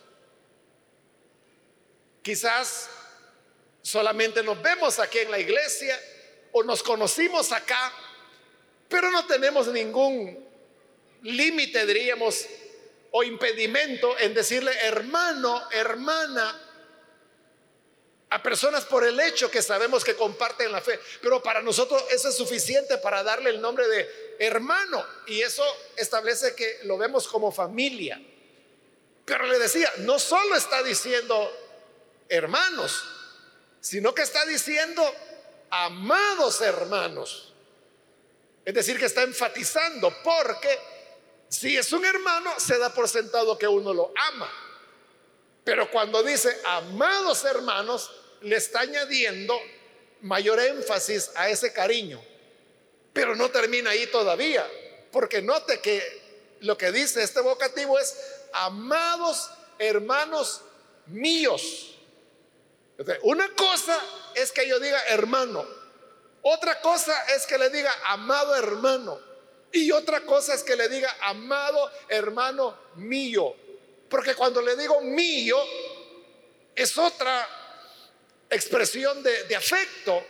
Quizás 2.22 2.90
solamente 3.80 4.42
nos 4.42 4.60
vemos 4.60 4.98
aquí 4.98 5.20
en 5.20 5.30
la 5.30 5.38
iglesia 5.38 5.98
o 6.52 6.62
nos 6.62 6.82
conocimos 6.82 7.50
acá, 7.52 7.92
pero 8.94 9.10
no 9.10 9.26
tenemos 9.26 9.66
ningún 9.66 10.48
límite, 11.22 11.84
diríamos, 11.84 12.46
o 13.10 13.24
impedimento 13.24 14.16
en 14.20 14.32
decirle 14.32 14.70
hermano, 14.82 15.68
hermana, 15.72 16.60
a 18.30 18.40
personas 18.40 18.84
por 18.84 19.04
el 19.04 19.18
hecho 19.18 19.50
que 19.50 19.62
sabemos 19.62 20.04
que 20.04 20.14
comparten 20.14 20.70
la 20.70 20.80
fe. 20.80 21.00
Pero 21.20 21.42
para 21.42 21.60
nosotros 21.60 22.04
eso 22.12 22.28
es 22.28 22.36
suficiente 22.36 22.96
para 22.98 23.24
darle 23.24 23.50
el 23.50 23.60
nombre 23.60 23.88
de 23.88 24.36
hermano. 24.38 25.04
Y 25.26 25.42
eso 25.42 25.64
establece 25.96 26.54
que 26.54 26.78
lo 26.84 26.96
vemos 26.96 27.26
como 27.26 27.50
familia. 27.50 28.22
Pero 29.24 29.44
le 29.48 29.58
decía, 29.58 29.92
no 29.98 30.20
solo 30.20 30.54
está 30.54 30.84
diciendo 30.84 31.50
hermanos, 32.28 33.02
sino 33.80 34.14
que 34.14 34.22
está 34.22 34.46
diciendo 34.46 35.02
amados 35.68 36.60
hermanos. 36.60 37.53
Es 38.64 38.74
decir, 38.74 38.98
que 38.98 39.06
está 39.06 39.22
enfatizando, 39.22 40.14
porque 40.22 40.78
si 41.48 41.76
es 41.76 41.92
un 41.92 42.04
hermano, 42.04 42.58
se 42.58 42.78
da 42.78 42.92
por 42.92 43.08
sentado 43.08 43.58
que 43.58 43.68
uno 43.68 43.92
lo 43.92 44.12
ama. 44.32 44.50
Pero 45.64 45.90
cuando 45.90 46.22
dice 46.22 46.60
amados 46.64 47.44
hermanos, 47.44 48.10
le 48.42 48.56
está 48.56 48.80
añadiendo 48.80 49.58
mayor 50.22 50.60
énfasis 50.60 51.30
a 51.34 51.48
ese 51.48 51.72
cariño. 51.72 52.22
Pero 53.12 53.36
no 53.36 53.50
termina 53.50 53.90
ahí 53.90 54.06
todavía, 54.08 54.66
porque 55.12 55.40
note 55.40 55.80
que 55.80 56.24
lo 56.60 56.76
que 56.76 56.90
dice 56.90 57.22
este 57.22 57.40
vocativo 57.40 57.98
es, 57.98 58.16
amados 58.52 59.50
hermanos 59.78 60.62
míos. 61.06 61.96
Una 63.22 63.48
cosa 63.54 63.98
es 64.34 64.52
que 64.52 64.68
yo 64.68 64.78
diga 64.80 65.00
hermano, 65.08 65.66
otra 66.46 66.80
cosa 66.80 67.14
es 67.34 67.46
que 67.46 67.58
le 67.58 67.70
diga 67.70 67.92
amado 68.04 68.54
hermano, 68.54 69.18
y 69.72 69.90
otra 69.90 70.20
cosa 70.20 70.54
es 70.54 70.62
que 70.62 70.76
le 70.76 70.88
diga 70.88 71.16
amado 71.22 71.90
hermano 72.08 72.78
mío, 72.96 73.56
porque 74.08 74.34
cuando 74.34 74.62
le 74.62 74.76
digo 74.76 75.00
mío, 75.00 75.56
es 76.74 76.96
otra 76.98 77.48
expresión 78.50 79.22
de, 79.22 79.56
afecto. 79.56 80.22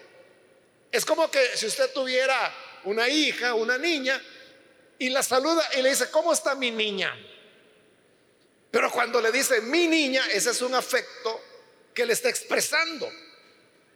Es 0.91 1.05
como 1.05 1.31
que 1.31 1.57
si 1.57 1.67
usted 1.67 1.93
tuviera 1.93 2.55
una 2.85 3.09
hija, 3.09 3.55
una 3.55 3.77
niña, 3.77 4.23
y 4.99 5.11
la 5.11 5.23
saluda 5.23 5.69
y 5.77 5.83
le 5.83 5.91
dice, 5.91 6.11
¿cómo 6.11 6.33
está 6.33 6.55
mi 6.55 6.71
niña? 6.71 7.15
Pero 8.71 8.91
cuando 8.91 9.21
le 9.21 9.33
dice 9.33 9.61
mi 9.63 9.89
niña, 9.89 10.25
ese 10.31 10.51
es 10.51 10.63
un 10.63 10.75
afecto 10.75 11.41
que 11.93 12.07
le 12.07 12.13
está 12.13 12.29
expresando. 12.29 13.11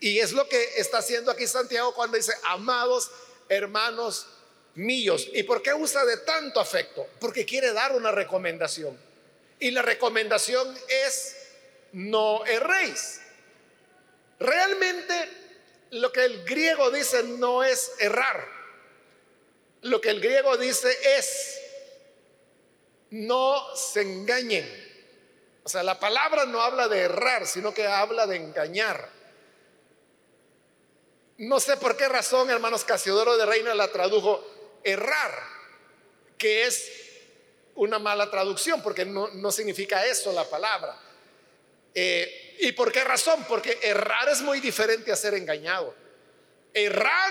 Y 0.01 0.19
es 0.19 0.33
lo 0.33 0.49
que 0.49 0.63
está 0.77 0.99
haciendo 0.99 1.31
aquí 1.31 1.47
Santiago 1.47 1.95
cuando 1.95 2.17
dice, 2.17 2.33
amados 2.45 3.11
hermanos 3.49 4.27
míos. 4.75 5.29
¿Y 5.33 5.43
por 5.43 5.63
qué 5.63 5.75
usa 5.75 6.05
de 6.05 6.19
tanto 6.19 6.61
afecto? 6.61 7.07
Porque 7.21 7.45
quiere 7.45 7.73
dar 7.73 7.95
una 7.95 8.13
recomendación. 8.13 8.99
Y 9.59 9.71
la 9.71 9.83
recomendación 9.83 10.77
es, 10.89 11.37
no 11.93 12.45
erréis. 12.47 13.21
Realmente 14.39 15.29
lo 15.91 16.13
que 16.13 16.25
el 16.25 16.45
griego 16.45 16.91
dice 16.91 17.23
no 17.25 17.65
es 17.65 17.93
errar. 17.99 18.47
Lo 19.83 20.01
que 20.01 20.11
el 20.11 20.21
griego 20.21 20.57
dice 20.57 20.97
es 21.17 21.61
no 23.11 23.75
se 23.75 24.03
engañen. 24.03 24.87
O 25.65 25.69
sea, 25.69 25.83
la 25.83 25.99
palabra 25.99 26.47
no 26.47 26.63
habla 26.63 26.89
de 26.89 27.01
errar, 27.01 27.47
sino 27.47 27.75
que 27.75 27.87
habla 27.87 28.27
de 28.27 28.37
engañar. 28.37 29.18
No 31.39 31.61
sé 31.61 31.77
por 31.77 31.97
qué 31.97 32.09
razón, 32.09 32.51
hermanos, 32.51 32.85
Casiodoro 32.85 33.37
de 33.37 33.47
Reina 33.47 33.73
la 33.75 33.89
tradujo 33.89 34.45
errar, 34.83 35.33
que 36.37 36.67
es 36.67 36.91
una 37.77 38.01
mala 38.01 38.29
traducción, 38.29 38.83
porque 38.83 39.05
no, 39.05 39.29
no 39.29 39.53
significa 39.53 40.05
eso 40.05 40.33
la 40.33 40.45
palabra. 40.45 41.01
Eh, 41.95 42.57
¿Y 42.61 42.73
por 42.73 42.91
qué 42.91 43.05
razón? 43.05 43.45
Porque 43.49 43.79
errar 43.83 44.29
es 44.29 44.41
muy 44.43 44.59
diferente 44.59 45.13
a 45.13 45.17
ser 45.17 45.35
engañado. 45.35 45.95
Errar 46.75 47.31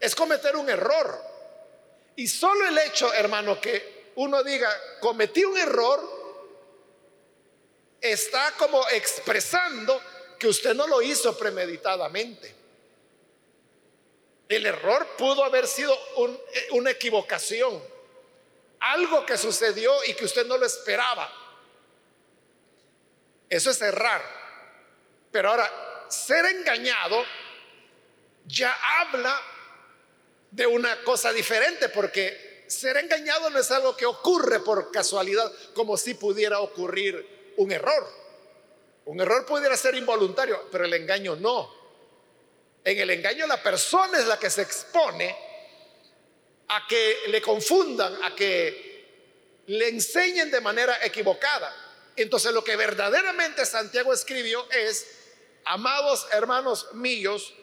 es 0.00 0.14
cometer 0.16 0.56
un 0.56 0.68
error. 0.68 1.22
Y 2.16 2.26
solo 2.26 2.66
el 2.66 2.76
hecho, 2.78 3.12
hermano, 3.14 3.60
que 3.60 4.10
uno 4.16 4.42
diga, 4.42 4.68
cometí 5.00 5.44
un 5.44 5.56
error, 5.56 6.00
está 8.00 8.54
como 8.58 8.88
expresando 8.88 10.02
que 10.36 10.48
usted 10.48 10.74
no 10.74 10.88
lo 10.88 11.00
hizo 11.00 11.38
premeditadamente. 11.38 12.61
El 14.48 14.66
error 14.66 15.06
pudo 15.16 15.44
haber 15.44 15.66
sido 15.66 15.96
una 16.72 16.90
equivocación, 16.90 17.82
algo 18.80 19.24
que 19.24 19.38
sucedió 19.38 19.92
y 20.04 20.14
que 20.14 20.24
usted 20.24 20.46
no 20.46 20.58
lo 20.58 20.66
esperaba. 20.66 21.30
Eso 23.48 23.70
es 23.70 23.80
errar. 23.82 24.22
Pero 25.30 25.50
ahora, 25.50 25.70
ser 26.08 26.44
engañado 26.46 27.24
ya 28.46 28.76
habla 29.00 29.40
de 30.50 30.66
una 30.66 31.02
cosa 31.02 31.32
diferente, 31.32 31.88
porque 31.88 32.64
ser 32.66 32.96
engañado 32.98 33.50
no 33.50 33.58
es 33.58 33.70
algo 33.70 33.96
que 33.96 34.06
ocurre 34.06 34.60
por 34.60 34.90
casualidad, 34.90 35.50
como 35.74 35.96
si 35.96 36.14
pudiera 36.14 36.60
ocurrir 36.60 37.54
un 37.56 37.72
error. 37.72 38.08
Un 39.04 39.20
error 39.20 39.44
pudiera 39.46 39.76
ser 39.76 39.94
involuntario, 39.94 40.68
pero 40.70 40.84
el 40.84 40.94
engaño 40.94 41.36
no. 41.36 41.81
En 42.84 42.98
el 42.98 43.10
engaño 43.10 43.46
la 43.46 43.62
persona 43.62 44.18
es 44.18 44.26
la 44.26 44.38
que 44.38 44.50
se 44.50 44.62
expone 44.62 45.34
a 46.68 46.86
que 46.88 47.16
le 47.28 47.40
confundan, 47.40 48.22
a 48.24 48.34
que 48.34 48.92
le 49.66 49.88
enseñen 49.88 50.50
de 50.50 50.60
manera 50.60 51.04
equivocada. 51.04 51.74
Entonces 52.16 52.52
lo 52.52 52.64
que 52.64 52.76
verdaderamente 52.76 53.64
Santiago 53.64 54.12
escribió 54.12 54.68
es, 54.70 55.06
amados 55.64 56.26
hermanos 56.32 56.88
míos, 56.94 57.54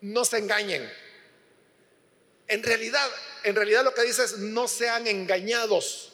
no 0.00 0.24
se 0.24 0.38
engañen. 0.38 0.90
En 2.46 2.62
realidad, 2.62 3.08
en 3.44 3.54
realidad 3.54 3.84
lo 3.84 3.94
que 3.94 4.02
dice 4.02 4.24
es 4.24 4.38
no 4.38 4.68
sean 4.68 5.06
engañados. 5.06 6.12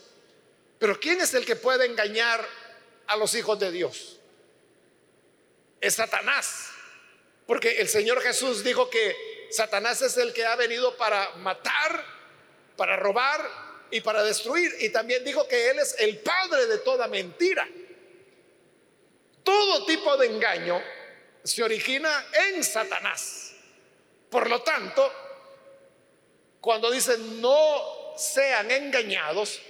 Pero 0.79 0.99
¿quién 1.01 1.21
es 1.21 1.35
el 1.35 1.45
que 1.45 1.57
puede 1.57 1.87
engañar 1.87 2.47
a 3.07 3.17
los 3.17 3.35
hijos 3.35 3.59
de 3.59 3.71
Dios? 3.71 4.19
Es 5.81 5.95
Satanás. 5.95 6.76
Porque 7.47 7.81
el 7.81 7.89
Señor 7.89 8.21
Jesús 8.21 8.65
dijo 8.65 8.91
que 8.91 9.49
Satanás 9.51 10.03
es 10.03 10.17
el 10.17 10.33
que 10.33 10.45
ha 10.45 10.57
venido 10.57 10.97
para 10.97 11.31
matar, 11.37 12.05
para 12.77 12.97
robar 12.97 13.87
y 13.91 14.01
para 14.01 14.23
destruir. 14.25 14.75
Y 14.81 14.89
también 14.91 15.25
dijo 15.25 15.47
que 15.47 15.71
Él 15.71 15.79
es 15.79 15.95
el 15.99 16.19
padre 16.19 16.67
de 16.67 16.79
toda 16.79 17.07
mentira. 17.07 17.69
Todo 19.45 19.87
tipo 19.87 20.17
de 20.17 20.27
engaño 20.27 20.83
se 21.45 21.63
origina 21.63 22.27
en 22.49 22.65
Satanás. 22.65 23.53
Por 24.29 24.51
lo 24.51 24.63
tanto, 24.63 25.13
cuando 26.61 26.91
dice 26.91 27.17
no 27.17 28.15
sean 28.17 28.71
engañados, 28.73 29.61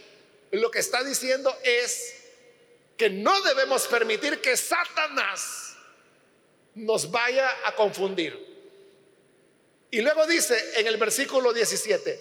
lo 0.52 0.70
que 0.70 0.78
está 0.78 1.04
diciendo 1.04 1.54
es 1.62 2.14
que 2.96 3.10
no 3.10 3.38
debemos 3.42 3.86
permitir 3.86 4.40
que 4.40 4.56
Satanás 4.56 5.65
nos 6.76 7.10
vaya 7.10 7.50
a 7.64 7.74
confundir. 7.74 8.46
Y 9.90 10.00
luego 10.02 10.26
dice 10.26 10.56
en 10.76 10.86
el 10.86 10.96
versículo 10.98 11.52
17, 11.52 12.20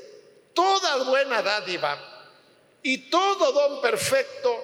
toda 0.53 1.03
buena 1.03 1.41
dádiva 1.41 2.31
y 2.81 3.09
todo 3.09 3.51
don 3.51 3.81
perfecto 3.81 4.63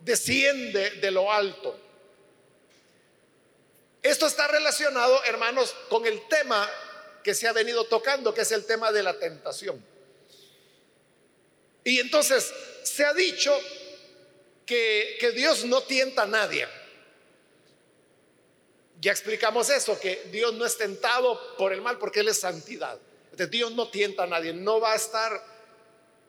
desciende 0.00 0.90
de 0.92 1.10
lo 1.10 1.30
alto. 1.30 1.78
Esto 4.02 4.26
está 4.26 4.48
relacionado, 4.48 5.22
hermanos, 5.24 5.74
con 5.88 6.06
el 6.06 6.26
tema 6.28 6.68
que 7.22 7.34
se 7.34 7.46
ha 7.46 7.52
venido 7.52 7.84
tocando, 7.84 8.34
que 8.34 8.40
es 8.40 8.52
el 8.52 8.64
tema 8.64 8.90
de 8.90 9.02
la 9.02 9.18
tentación. 9.18 9.84
Y 11.84 12.00
entonces 12.00 12.52
se 12.82 13.04
ha 13.04 13.12
dicho 13.14 13.56
que, 14.66 15.16
que 15.20 15.30
Dios 15.32 15.64
no 15.64 15.82
tienta 15.82 16.22
a 16.22 16.26
nadie. 16.26 16.66
Ya 19.00 19.12
explicamos 19.12 19.70
eso, 19.70 19.98
que 20.00 20.28
Dios 20.32 20.54
no 20.54 20.66
es 20.66 20.76
tentado 20.76 21.56
por 21.56 21.72
el 21.72 21.80
mal 21.80 21.98
porque 21.98 22.20
Él 22.20 22.28
es 22.28 22.40
santidad. 22.40 22.98
Dios 23.46 23.72
no 23.72 23.88
tienta 23.88 24.24
a 24.24 24.26
nadie, 24.26 24.52
no 24.52 24.80
va 24.80 24.92
a 24.92 24.96
estar 24.96 25.44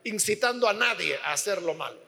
incitando 0.04 0.68
a 0.68 0.74
nadie 0.74 1.18
a 1.24 1.34
hacer 1.34 1.62
lo 1.62 1.74
malo. 1.74 2.00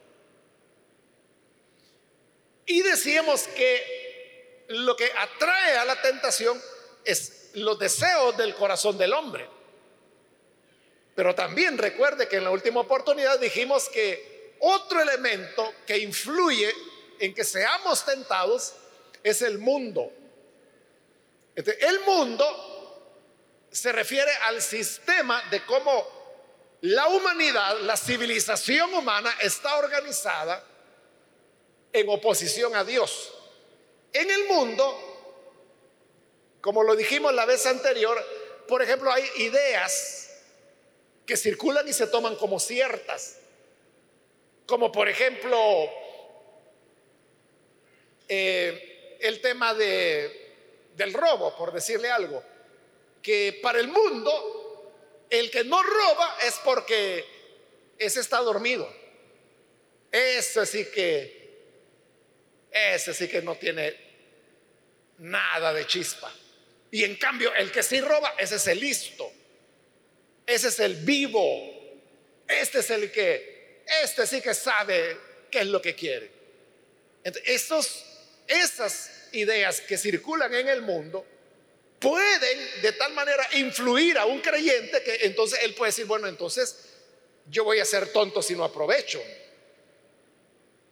Y 2.66 2.82
decíamos 2.82 3.48
que 3.48 4.64
lo 4.68 4.96
que 4.96 5.10
atrae 5.16 5.76
a 5.76 5.84
la 5.84 6.00
tentación 6.00 6.60
es 7.04 7.50
los 7.54 7.78
deseos 7.78 8.36
del 8.36 8.54
corazón 8.54 8.96
del 8.96 9.12
hombre. 9.12 9.48
Pero 11.14 11.34
también 11.34 11.76
recuerde 11.76 12.28
que 12.28 12.36
en 12.36 12.44
la 12.44 12.50
última 12.50 12.80
oportunidad 12.80 13.38
dijimos 13.38 13.88
que 13.88 14.54
otro 14.60 15.02
elemento 15.02 15.74
que 15.86 15.98
influye 15.98 16.72
en 17.18 17.34
que 17.34 17.44
seamos 17.44 18.04
tentados 18.04 18.74
es 19.22 19.42
el 19.42 19.58
mundo. 19.58 20.10
El 21.54 22.00
mundo 22.00 22.46
se 23.70 23.92
refiere 23.92 24.30
al 24.44 24.62
sistema 24.62 25.42
de 25.50 25.64
cómo 25.64 26.22
la 26.82 27.08
humanidad, 27.08 27.80
la 27.80 27.96
civilización 27.96 28.92
humana 28.94 29.34
está 29.40 29.76
organizada 29.76 30.64
en 31.92 32.08
oposición 32.08 32.74
a 32.74 32.84
Dios. 32.84 33.32
En 34.12 34.30
el 34.30 34.44
mundo, 34.46 34.98
como 36.60 36.82
lo 36.82 36.96
dijimos 36.96 37.32
la 37.34 37.46
vez 37.46 37.66
anterior, 37.66 38.22
por 38.66 38.82
ejemplo, 38.82 39.12
hay 39.12 39.24
ideas 39.36 40.30
que 41.26 41.36
circulan 41.36 41.86
y 41.86 41.92
se 41.92 42.06
toman 42.06 42.36
como 42.36 42.58
ciertas, 42.58 43.36
como 44.66 44.90
por 44.90 45.08
ejemplo 45.08 45.58
eh, 48.28 49.18
el 49.20 49.40
tema 49.40 49.74
de 49.74 50.41
del 50.96 51.12
robo, 51.12 51.56
por 51.56 51.72
decirle 51.72 52.10
algo, 52.10 52.42
que 53.22 53.58
para 53.62 53.78
el 53.78 53.88
mundo 53.88 54.62
el 55.30 55.50
que 55.50 55.64
no 55.64 55.82
roba 55.82 56.36
es 56.46 56.60
porque 56.62 57.24
ese 57.98 58.20
está 58.20 58.38
dormido. 58.38 58.92
Ese 60.10 60.66
sí 60.66 60.84
que, 60.92 61.62
ese 62.70 63.14
sí 63.14 63.28
que 63.28 63.40
no 63.40 63.54
tiene 63.54 63.96
nada 65.18 65.72
de 65.72 65.86
chispa. 65.86 66.30
Y 66.90 67.04
en 67.04 67.16
cambio, 67.16 67.54
el 67.54 67.72
que 67.72 67.82
sí 67.82 68.00
roba, 68.02 68.34
ese 68.38 68.56
es 68.56 68.66
el 68.66 68.80
listo. 68.80 69.32
Ese 70.44 70.68
es 70.68 70.80
el 70.80 70.96
vivo. 70.96 71.72
Este 72.46 72.80
es 72.80 72.90
el 72.90 73.10
que, 73.10 73.82
este 74.02 74.26
sí 74.26 74.42
que 74.42 74.52
sabe 74.52 75.16
qué 75.50 75.60
es 75.60 75.66
lo 75.68 75.80
que 75.80 75.94
quiere. 75.94 76.30
Entonces, 77.24 78.04
esas 78.46 79.21
ideas 79.32 79.80
que 79.80 79.98
circulan 79.98 80.52
en 80.54 80.68
el 80.68 80.82
mundo 80.82 81.26
pueden 81.98 82.82
de 82.82 82.92
tal 82.92 83.12
manera 83.12 83.46
influir 83.54 84.18
a 84.18 84.26
un 84.26 84.40
creyente 84.40 85.02
que 85.02 85.20
entonces 85.22 85.60
él 85.62 85.74
puede 85.74 85.90
decir, 85.90 86.06
bueno, 86.06 86.26
entonces 86.26 86.88
yo 87.48 87.64
voy 87.64 87.78
a 87.78 87.84
ser 87.84 88.12
tonto 88.12 88.42
si 88.42 88.54
no 88.54 88.64
aprovecho. 88.64 89.22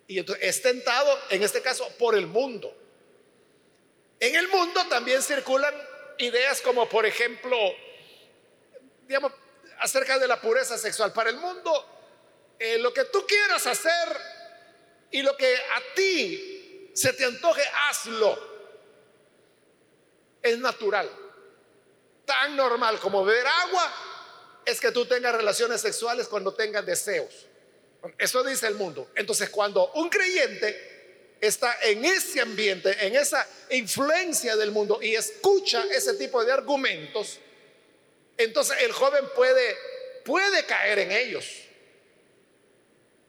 Y 0.06 0.18
entonces 0.18 0.44
es 0.44 0.62
tentado, 0.62 1.18
en 1.30 1.42
este 1.42 1.62
caso, 1.62 1.88
por 1.98 2.14
el 2.14 2.26
mundo. 2.26 2.76
En 4.18 4.34
el 4.34 4.48
mundo 4.48 4.86
también 4.88 5.22
circulan 5.22 5.74
ideas 6.18 6.60
como, 6.60 6.88
por 6.88 7.06
ejemplo, 7.06 7.56
digamos, 9.06 9.32
acerca 9.78 10.18
de 10.18 10.28
la 10.28 10.40
pureza 10.40 10.76
sexual. 10.78 11.12
Para 11.12 11.30
el 11.30 11.36
mundo, 11.36 11.86
eh, 12.58 12.78
lo 12.78 12.92
que 12.92 13.04
tú 13.04 13.24
quieras 13.26 13.66
hacer 13.66 14.16
y 15.10 15.22
lo 15.22 15.36
que 15.36 15.54
a 15.54 15.94
ti 15.94 16.49
se 16.94 17.12
te 17.12 17.24
antoje, 17.24 17.62
hazlo. 17.88 18.50
Es 20.42 20.58
natural. 20.58 21.10
Tan 22.24 22.56
normal 22.56 22.98
como 22.98 23.24
beber 23.24 23.46
agua 23.46 23.92
es 24.64 24.80
que 24.80 24.92
tú 24.92 25.06
tengas 25.06 25.34
relaciones 25.34 25.80
sexuales 25.80 26.28
cuando 26.28 26.54
tengas 26.54 26.84
deseos. 26.86 27.46
Eso 28.18 28.42
dice 28.44 28.66
el 28.66 28.74
mundo. 28.74 29.10
Entonces, 29.14 29.50
cuando 29.50 29.90
un 29.92 30.08
creyente 30.08 31.36
está 31.40 31.76
en 31.82 32.04
ese 32.04 32.40
ambiente, 32.40 32.96
en 33.06 33.16
esa 33.16 33.46
influencia 33.70 34.56
del 34.56 34.70
mundo 34.70 35.00
y 35.02 35.14
escucha 35.14 35.84
ese 35.90 36.14
tipo 36.14 36.44
de 36.44 36.52
argumentos, 36.52 37.38
entonces 38.36 38.78
el 38.80 38.92
joven 38.92 39.24
puede 39.34 39.76
puede 40.24 40.64
caer 40.64 41.00
en 41.00 41.12
ellos. 41.12 41.46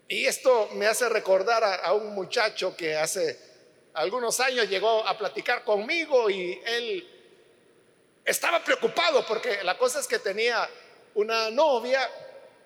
Y 0.08 0.26
esto 0.26 0.69
me 0.74 0.88
hace 0.88 1.08
recordar 1.10 1.63
a, 1.63 1.76
a 1.76 1.93
un 1.93 2.13
muchacho 2.13 2.76
que 2.76 2.95
hace 2.95 3.39
algunos 3.93 4.39
años 4.39 4.69
llegó 4.69 5.06
a 5.06 5.17
platicar 5.17 5.63
conmigo 5.63 6.30
y 6.30 6.60
él 6.65 7.08
estaba 8.23 8.63
preocupado 8.63 9.25
porque 9.25 9.63
la 9.63 9.77
cosa 9.77 9.99
es 9.99 10.08
que 10.08 10.19
tenía 10.19 10.69
una 11.15 11.49
novia 11.49 12.10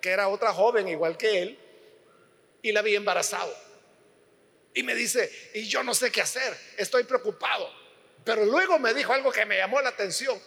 que 0.00 0.10
era 0.10 0.28
otra 0.28 0.52
joven 0.52 0.88
igual 0.88 1.16
que 1.16 1.42
él 1.42 1.58
y 2.62 2.72
la 2.72 2.80
había 2.80 2.96
embarazado. 2.96 3.54
Y 4.74 4.82
me 4.82 4.94
dice, 4.94 5.30
y 5.54 5.66
yo 5.66 5.82
no 5.82 5.94
sé 5.94 6.12
qué 6.12 6.20
hacer, 6.20 6.56
estoy 6.76 7.04
preocupado. 7.04 7.68
Pero 8.24 8.44
luego 8.44 8.78
me 8.78 8.92
dijo 8.92 9.12
algo 9.12 9.32
que 9.32 9.46
me 9.46 9.56
llamó 9.56 9.80
la 9.80 9.88
atención. 9.88 10.40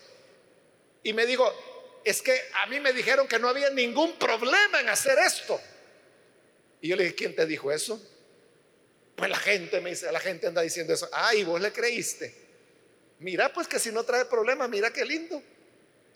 Y 1.01 1.13
me 1.13 1.25
dijo, 1.25 1.51
es 2.03 2.21
que 2.21 2.39
a 2.61 2.67
mí 2.67 2.79
me 2.79 2.93
dijeron 2.93 3.27
que 3.27 3.39
no 3.39 3.47
había 3.47 3.69
ningún 3.69 4.13
problema 4.13 4.81
en 4.81 4.89
hacer 4.89 5.17
esto. 5.17 5.59
Y 6.81 6.89
yo 6.89 6.95
le 6.95 7.03
dije, 7.03 7.15
¿quién 7.15 7.35
te 7.35 7.45
dijo 7.45 7.71
eso? 7.71 8.01
Pues 9.19 9.29
la 9.29 9.37
gente 9.37 9.81
me 9.81 9.89
dice, 9.89 10.09
la 10.13 10.19
gente 10.21 10.47
anda 10.47 10.61
diciendo 10.61 10.93
eso. 10.93 11.09
Ay, 11.11 11.43
vos 11.43 11.59
le 11.59 11.73
creíste. 11.73 12.33
Mira, 13.19 13.51
pues 13.51 13.67
que 13.67 13.77
si 13.77 13.91
no 13.91 14.05
trae 14.05 14.23
problema, 14.23 14.65
mira 14.69 14.91
qué 14.91 15.03
lindo. 15.03 15.43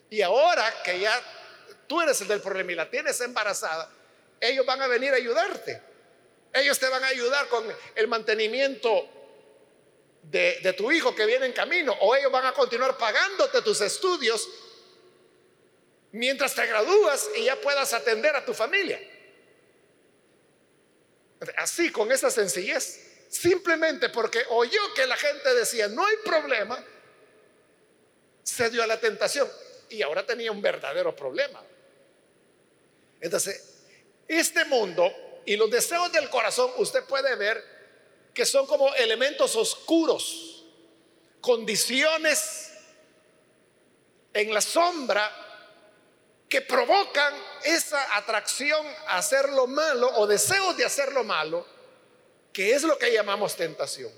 Y 0.09 0.21
ahora 0.21 0.73
que 0.85 1.01
ya 1.01 1.21
tú 1.85 1.99
eres 1.99 2.21
el 2.21 2.29
del 2.29 2.39
problema 2.39 2.71
y 2.71 2.75
la 2.75 2.89
tienes 2.89 3.19
embarazada, 3.19 3.91
ellos 4.39 4.65
van 4.65 4.81
a 4.81 4.87
venir 4.87 5.11
a 5.11 5.17
ayudarte. 5.17 5.81
Ellos 6.53 6.79
te 6.79 6.87
van 6.87 7.03
a 7.03 7.07
ayudar 7.07 7.49
con 7.49 7.65
el 7.93 8.07
mantenimiento 8.07 9.09
de, 10.21 10.61
de 10.63 10.71
tu 10.71 10.89
hijo 10.89 11.13
que 11.13 11.25
viene 11.25 11.45
en 11.45 11.51
camino, 11.51 11.91
o 11.99 12.15
ellos 12.15 12.31
van 12.31 12.45
a 12.45 12.53
continuar 12.53 12.97
pagándote 12.97 13.61
tus 13.63 13.81
estudios 13.81 14.47
mientras 16.13 16.55
te 16.55 16.65
gradúas 16.65 17.29
y 17.35 17.43
ya 17.43 17.59
puedas 17.59 17.93
atender 17.93 18.33
a 18.33 18.45
tu 18.45 18.53
familia. 18.53 19.01
Así, 21.57 21.91
con 21.91 22.11
esa 22.11 22.29
sencillez. 22.29 23.27
Simplemente 23.29 24.09
porque 24.09 24.43
oyó 24.49 24.93
que 24.95 25.07
la 25.07 25.17
gente 25.17 25.53
decía, 25.55 25.87
no 25.87 26.05
hay 26.05 26.17
problema, 26.23 26.83
se 28.43 28.69
dio 28.69 28.83
a 28.83 28.87
la 28.87 28.99
tentación 28.99 29.49
y 29.89 30.01
ahora 30.01 30.25
tenía 30.25 30.51
un 30.51 30.61
verdadero 30.61 31.15
problema. 31.15 31.63
Entonces, 33.21 33.79
este 34.27 34.65
mundo 34.65 35.11
y 35.45 35.55
los 35.55 35.69
deseos 35.71 36.11
del 36.11 36.29
corazón, 36.29 36.71
usted 36.77 37.03
puede 37.05 37.35
ver 37.35 37.63
que 38.33 38.45
son 38.45 38.65
como 38.65 38.93
elementos 38.95 39.55
oscuros, 39.55 40.65
condiciones 41.41 42.71
en 44.33 44.53
la 44.53 44.61
sombra 44.61 45.42
que 46.53 46.61
provocan 46.61 47.33
esa 47.63 48.15
atracción 48.15 48.85
a 49.07 49.17
hacer 49.17 49.49
lo 49.49 49.65
malo 49.65 50.07
o 50.17 50.27
deseos 50.27 50.77
de 50.77 50.85
hacer 50.85 51.11
lo 51.11 51.23
malo, 51.23 51.65
que 52.53 52.75
es 52.75 52.83
lo 52.83 52.95
que 52.99 53.11
llamamos 53.11 53.55
tentación. 53.55 54.11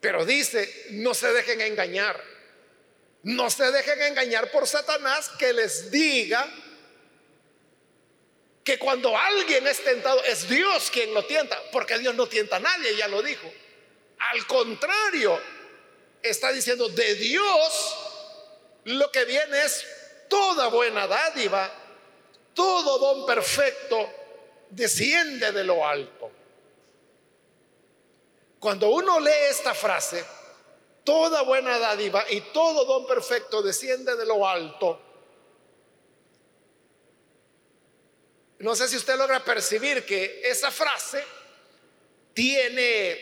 Pero 0.00 0.24
dice, 0.24 0.86
no 0.92 1.12
se 1.12 1.30
dejen 1.30 1.60
engañar. 1.60 2.18
No 3.24 3.50
se 3.50 3.70
dejen 3.70 4.00
engañar 4.00 4.50
por 4.50 4.66
Satanás 4.66 5.28
que 5.38 5.52
les 5.52 5.90
diga 5.90 6.50
que 8.64 8.78
cuando 8.78 9.14
alguien 9.14 9.66
es 9.66 9.84
tentado 9.84 10.24
es 10.24 10.48
Dios 10.48 10.90
quien 10.90 11.12
lo 11.12 11.26
tienta, 11.26 11.62
porque 11.70 11.98
Dios 11.98 12.14
no 12.14 12.28
tienta 12.28 12.56
a 12.56 12.60
nadie, 12.60 12.96
ya 12.96 13.08
lo 13.08 13.20
dijo. 13.20 13.52
Al 14.18 14.46
contrario, 14.46 15.38
está 16.22 16.50
diciendo 16.50 16.88
de 16.88 17.14
Dios 17.14 17.98
lo 18.84 19.12
que 19.12 19.26
viene 19.26 19.66
es 19.66 19.84
toda 20.32 20.68
buena 20.68 21.06
dádiva, 21.06 21.70
todo 22.54 22.98
don 22.98 23.26
perfecto 23.26 24.08
desciende 24.70 25.52
de 25.52 25.62
lo 25.62 25.86
alto. 25.86 26.30
Cuando 28.58 28.88
uno 28.88 29.20
lee 29.20 29.50
esta 29.50 29.74
frase, 29.74 30.24
toda 31.04 31.42
buena 31.42 31.78
dádiva 31.78 32.24
y 32.30 32.40
todo 32.50 32.86
don 32.86 33.06
perfecto 33.06 33.60
desciende 33.60 34.16
de 34.16 34.24
lo 34.24 34.48
alto, 34.48 34.98
No 38.62 38.76
sé 38.76 38.86
si 38.86 38.96
usted 38.96 39.16
logra 39.16 39.44
percibir 39.44 40.06
que 40.06 40.40
esa 40.44 40.70
frase 40.70 41.24
tiene 42.32 43.18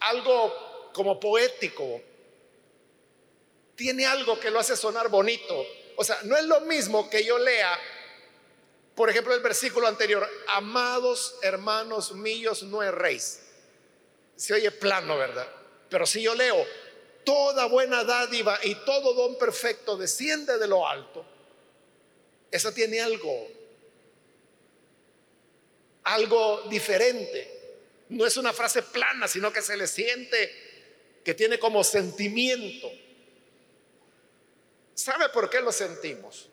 algo 0.00 0.90
como 0.92 1.20
poético, 1.20 2.02
tiene 3.76 4.06
algo 4.06 4.40
que 4.40 4.50
lo 4.50 4.58
hace 4.58 4.76
sonar 4.76 5.08
bonito. 5.08 5.66
O 5.96 6.04
sea, 6.04 6.18
no 6.24 6.36
es 6.36 6.44
lo 6.44 6.62
mismo 6.62 7.08
que 7.08 7.24
yo 7.24 7.38
lea, 7.38 7.78
por 8.94 9.10
ejemplo, 9.10 9.34
el 9.34 9.40
versículo 9.40 9.86
anterior, 9.86 10.28
amados 10.48 11.36
hermanos 11.42 12.12
míos, 12.12 12.62
no 12.62 12.82
erréis. 12.82 13.40
Se 14.34 14.54
oye 14.54 14.70
plano, 14.70 15.16
¿verdad? 15.16 15.48
Pero 15.88 16.06
si 16.06 16.22
yo 16.22 16.34
leo, 16.34 16.66
toda 17.24 17.66
buena 17.66 18.04
dádiva 18.04 18.58
y 18.62 18.74
todo 18.86 19.14
don 19.14 19.38
perfecto 19.38 19.96
desciende 19.96 20.58
de 20.58 20.66
lo 20.66 20.88
alto, 20.88 21.24
eso 22.50 22.72
tiene 22.72 23.00
algo 23.00 23.56
algo 26.06 26.62
diferente. 26.70 27.52
No 28.10 28.24
es 28.24 28.36
una 28.36 28.52
frase 28.52 28.82
plana, 28.82 29.26
sino 29.26 29.52
que 29.52 29.60
se 29.60 29.76
le 29.76 29.86
siente 29.86 31.20
que 31.24 31.34
tiene 31.34 31.58
como 31.58 31.82
sentimiento. 31.82 32.90
¿Sabe 34.96 35.28
por 35.28 35.50
qué 35.50 35.60
lo 35.60 35.70
sentimos? 35.72 36.48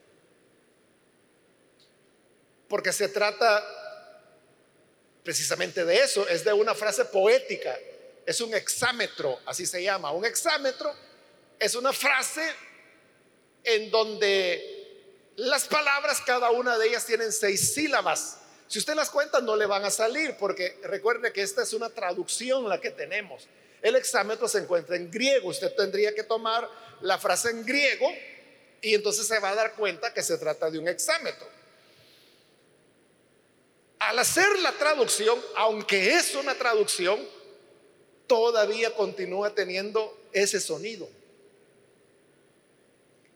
Porque 2.68 2.92
se 2.92 3.08
trata 3.08 3.66
precisamente 5.24 5.86
de 5.86 5.96
eso, 5.96 6.28
es 6.28 6.44
de 6.44 6.52
una 6.52 6.76
frase 6.76 7.06
poética, 7.06 7.74
es 8.26 8.42
un 8.42 8.54
exámetro, 8.54 9.40
así 9.46 9.66
se 9.66 9.82
llama. 9.82 10.12
Un 10.12 10.26
exámetro 10.26 10.94
es 11.58 11.74
una 11.76 11.94
frase 11.94 12.54
en 13.64 13.90
donde 13.90 15.32
las 15.38 15.66
palabras, 15.70 16.22
cada 16.26 16.52
una 16.52 16.78
de 16.78 16.90
ellas 16.90 17.06
tienen 17.06 17.32
seis 17.32 17.74
sílabas. 17.74 18.40
Si 18.68 18.78
usted 18.78 18.94
las 18.94 19.10
cuenta 19.10 19.40
no 19.40 19.56
le 19.56 19.68
van 19.68 19.86
a 19.86 19.90
salir 19.90 20.36
porque 20.38 20.82
recuerde 20.84 21.32
que 21.32 21.44
esta 21.44 21.64
es 21.64 21.72
una 21.72 21.90
traducción 21.90 22.68
la 22.68 22.82
que 22.82 22.92
tenemos. 22.92 23.48
El 23.82 23.96
exámetro 23.96 24.50
se 24.50 24.60
encuentra 24.60 24.98
en 24.98 25.10
griego. 25.10 25.48
Usted 25.48 25.74
tendría 25.76 26.14
que 26.14 26.24
tomar 26.24 26.70
la 27.00 27.18
frase 27.18 27.50
en 27.50 27.66
griego 27.66 28.10
y 28.84 28.94
entonces 28.94 29.26
se 29.26 29.40
va 29.40 29.52
a 29.52 29.56
dar 29.56 29.74
cuenta 29.76 30.14
que 30.14 30.22
se 30.22 30.38
trata 30.38 30.70
de 30.70 30.78
un 30.78 30.90
exámetro. 30.90 31.48
Al 33.98 34.20
hacer 34.20 34.60
la 34.60 34.74
traducción, 34.74 35.42
aunque 35.56 36.16
es 36.16 36.36
una 36.36 36.54
traducción, 36.54 37.26
todavía 38.28 38.94
continúa 38.94 39.56
teniendo 39.56 40.20
ese 40.34 40.60
sonido. 40.60 41.08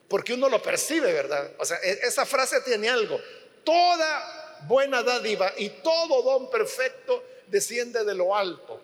Porque 0.10 0.34
uno 0.34 0.50
lo 0.50 0.62
percibe, 0.62 1.14
¿verdad? 1.14 1.50
O 1.60 1.66
sea, 1.66 1.78
e-, 1.82 2.00
esa 2.04 2.26
frase 2.26 2.60
tiene 2.62 2.90
algo. 2.90 3.18
Toda 3.64 4.58
buena 4.68 5.02
dádiva 5.02 5.54
y 5.58 5.70
todo 5.70 6.24
don 6.24 6.50
perfecto 6.50 7.24
desciende 7.48 8.04
de 8.04 8.14
lo 8.14 8.36
alto. 8.36 8.82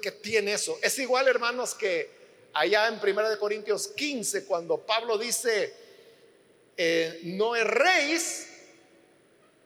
que 0.00 0.12
tiene 0.12 0.54
eso. 0.54 0.78
Es 0.80 0.98
igual, 0.98 1.28
hermanos, 1.28 1.74
que 1.74 2.15
allá 2.56 2.88
en 2.88 2.94
1 2.94 3.38
Corintios 3.38 3.88
15, 3.88 4.46
cuando 4.46 4.78
Pablo 4.78 5.18
dice, 5.18 5.74
eh, 6.76 7.20
no 7.24 7.54
erréis 7.54 8.48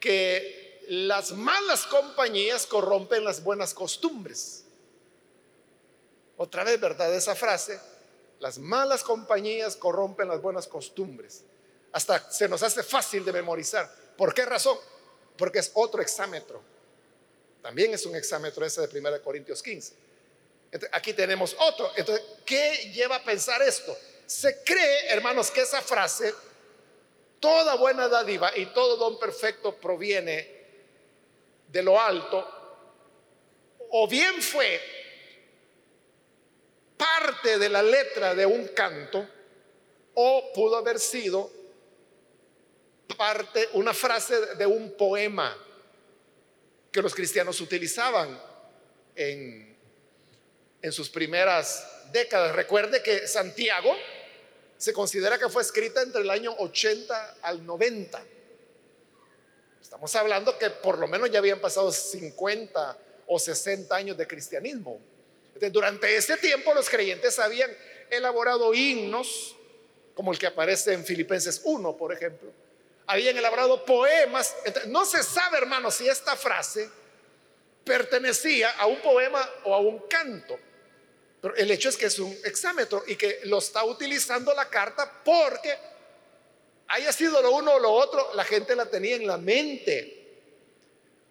que 0.01 0.85
las 0.89 1.31
malas 1.33 1.87
compañías 1.87 2.67
corrompen 2.67 3.23
las 3.23 3.45
buenas 3.45 3.75
costumbres. 3.75 4.65
Otra 6.37 6.65
vez, 6.65 6.81
¿verdad? 6.81 7.15
Esa 7.15 7.37
frase, 7.37 7.79
las 8.41 8.59
malas 8.59 9.05
compañías 9.05 9.77
corrompen 9.77 10.27
las 10.27 10.43
buenas 10.43 10.67
costumbres. 10.67 11.45
Hasta 11.93 12.31
se 12.33 12.49
nos 12.49 12.63
hace 12.65 12.83
fácil 12.83 13.25
de 13.25 13.33
memorizar. 13.33 13.89
¿Por 14.17 14.35
qué 14.35 14.45
razón? 14.45 14.77
Porque 15.37 15.61
es 15.61 15.71
otro 15.75 16.03
exámetro. 16.03 16.61
También 17.63 17.95
es 17.95 18.05
un 18.05 18.17
exámetro 18.17 18.65
ese 18.65 18.85
de 18.85 18.99
1 18.99 19.23
Corintios 19.23 19.63
15. 19.63 20.10
Aquí 20.93 21.13
tenemos 21.13 21.57
otro. 21.59 21.91
Entonces, 21.97 22.25
¿qué 22.45 22.91
lleva 22.93 23.17
a 23.17 23.25
pensar 23.25 23.63
esto? 23.63 23.97
Se 24.27 24.63
cree, 24.63 25.09
hermanos, 25.09 25.51
que 25.51 25.63
esa 25.63 25.81
frase, 25.81 26.33
toda 27.41 27.75
buena 27.75 28.09
dádiva 28.09 28.57
y 28.57 28.67
todo 28.67 28.97
don 28.97 29.19
perfecto 29.19 29.75
proviene 29.77 30.61
de 31.69 31.83
lo 31.83 32.01
alto, 32.01 32.47
o 33.91 34.07
bien 34.07 34.41
fue 34.41 34.81
parte 36.97 37.59
de 37.59 37.69
la 37.69 37.83
letra 37.83 38.35
de 38.35 38.47
un 38.47 38.69
canto, 38.69 39.27
o 40.15 40.53
pudo 40.53 40.77
haber 40.77 40.99
sido 40.99 41.51
parte, 43.17 43.69
una 43.73 43.95
frase 43.95 44.55
de 44.57 44.67
un 44.67 44.97
poema 44.97 45.57
que 46.91 47.03
los 47.03 47.15
cristianos 47.15 47.61
utilizaban 47.61 48.41
en, 49.15 49.70
en 50.83 50.93
sus 50.93 51.09
primeras 51.09 51.87
décadas. 52.13 52.55
Recuerde 52.55 53.03
que 53.03 53.27
Santiago 53.27 53.95
se 54.77 54.93
considera 54.93 55.39
que 55.39 55.49
fue 55.49 55.63
escrita 55.63 56.03
entre 56.03 56.23
el 56.23 56.31
año 56.31 56.55
80 56.59 57.37
al 57.43 57.65
90. 57.65 58.23
Estamos 59.83 60.15
hablando 60.15 60.57
que 60.57 60.71
por 60.71 60.99
lo 60.99 61.07
menos 61.09 61.31
ya 61.31 61.39
habían 61.39 61.61
pasado 61.61 61.93
50 61.93 62.99
o 63.27 63.39
60 63.39 63.95
años 63.95 64.17
de 64.17 64.27
cristianismo. 64.27 65.01
durante 65.71 66.17
ese 66.17 66.37
tiempo 66.39 66.73
los 66.73 66.89
creyentes 66.89 67.39
habían 67.39 67.71
elaborado 68.09 68.73
himnos, 68.73 69.57
como 70.15 70.33
el 70.33 70.39
que 70.39 70.47
aparece 70.47 70.95
en 70.95 71.05
Filipenses 71.05 71.61
1, 71.65 71.97
por 71.97 72.13
ejemplo, 72.13 72.51
habían 73.07 73.37
elaborado 73.37 73.85
poemas. 73.85 74.55
no 74.87 75.05
se 75.05 75.23
sabe, 75.23 75.59
hermano, 75.59 75.91
si 75.91 76.09
esta 76.09 76.37
frase 76.37 76.89
pertenecía 77.85 78.71
a 78.71 78.87
un 78.87 79.01
poema 79.01 79.49
o 79.65 79.75
a 79.75 79.79
un 79.81 79.99
canto. 80.09 80.59
Pero 81.41 81.55
el 81.57 81.71
hecho 81.71 81.89
es 81.89 81.97
que 81.97 82.07
es 82.07 82.19
un 82.19 82.37
exámetro 82.45 83.03
y 83.07 83.17
que 83.17 83.41
lo 83.45 83.59
está 83.59 83.85
utilizando 83.85 84.53
la 84.55 84.69
carta 84.69 85.23
porque 85.25 85.75
haya 86.89 87.13
sido 87.13 87.41
lo 87.41 87.53
uno 87.53 87.75
o 87.75 87.79
lo 87.79 87.93
otro, 87.93 88.35
la 88.35 88.45
gente 88.45 88.77
la 88.77 88.87
tenía 88.87 89.17
en 89.17 89.27
la 89.27 89.39
mente. 89.39 90.17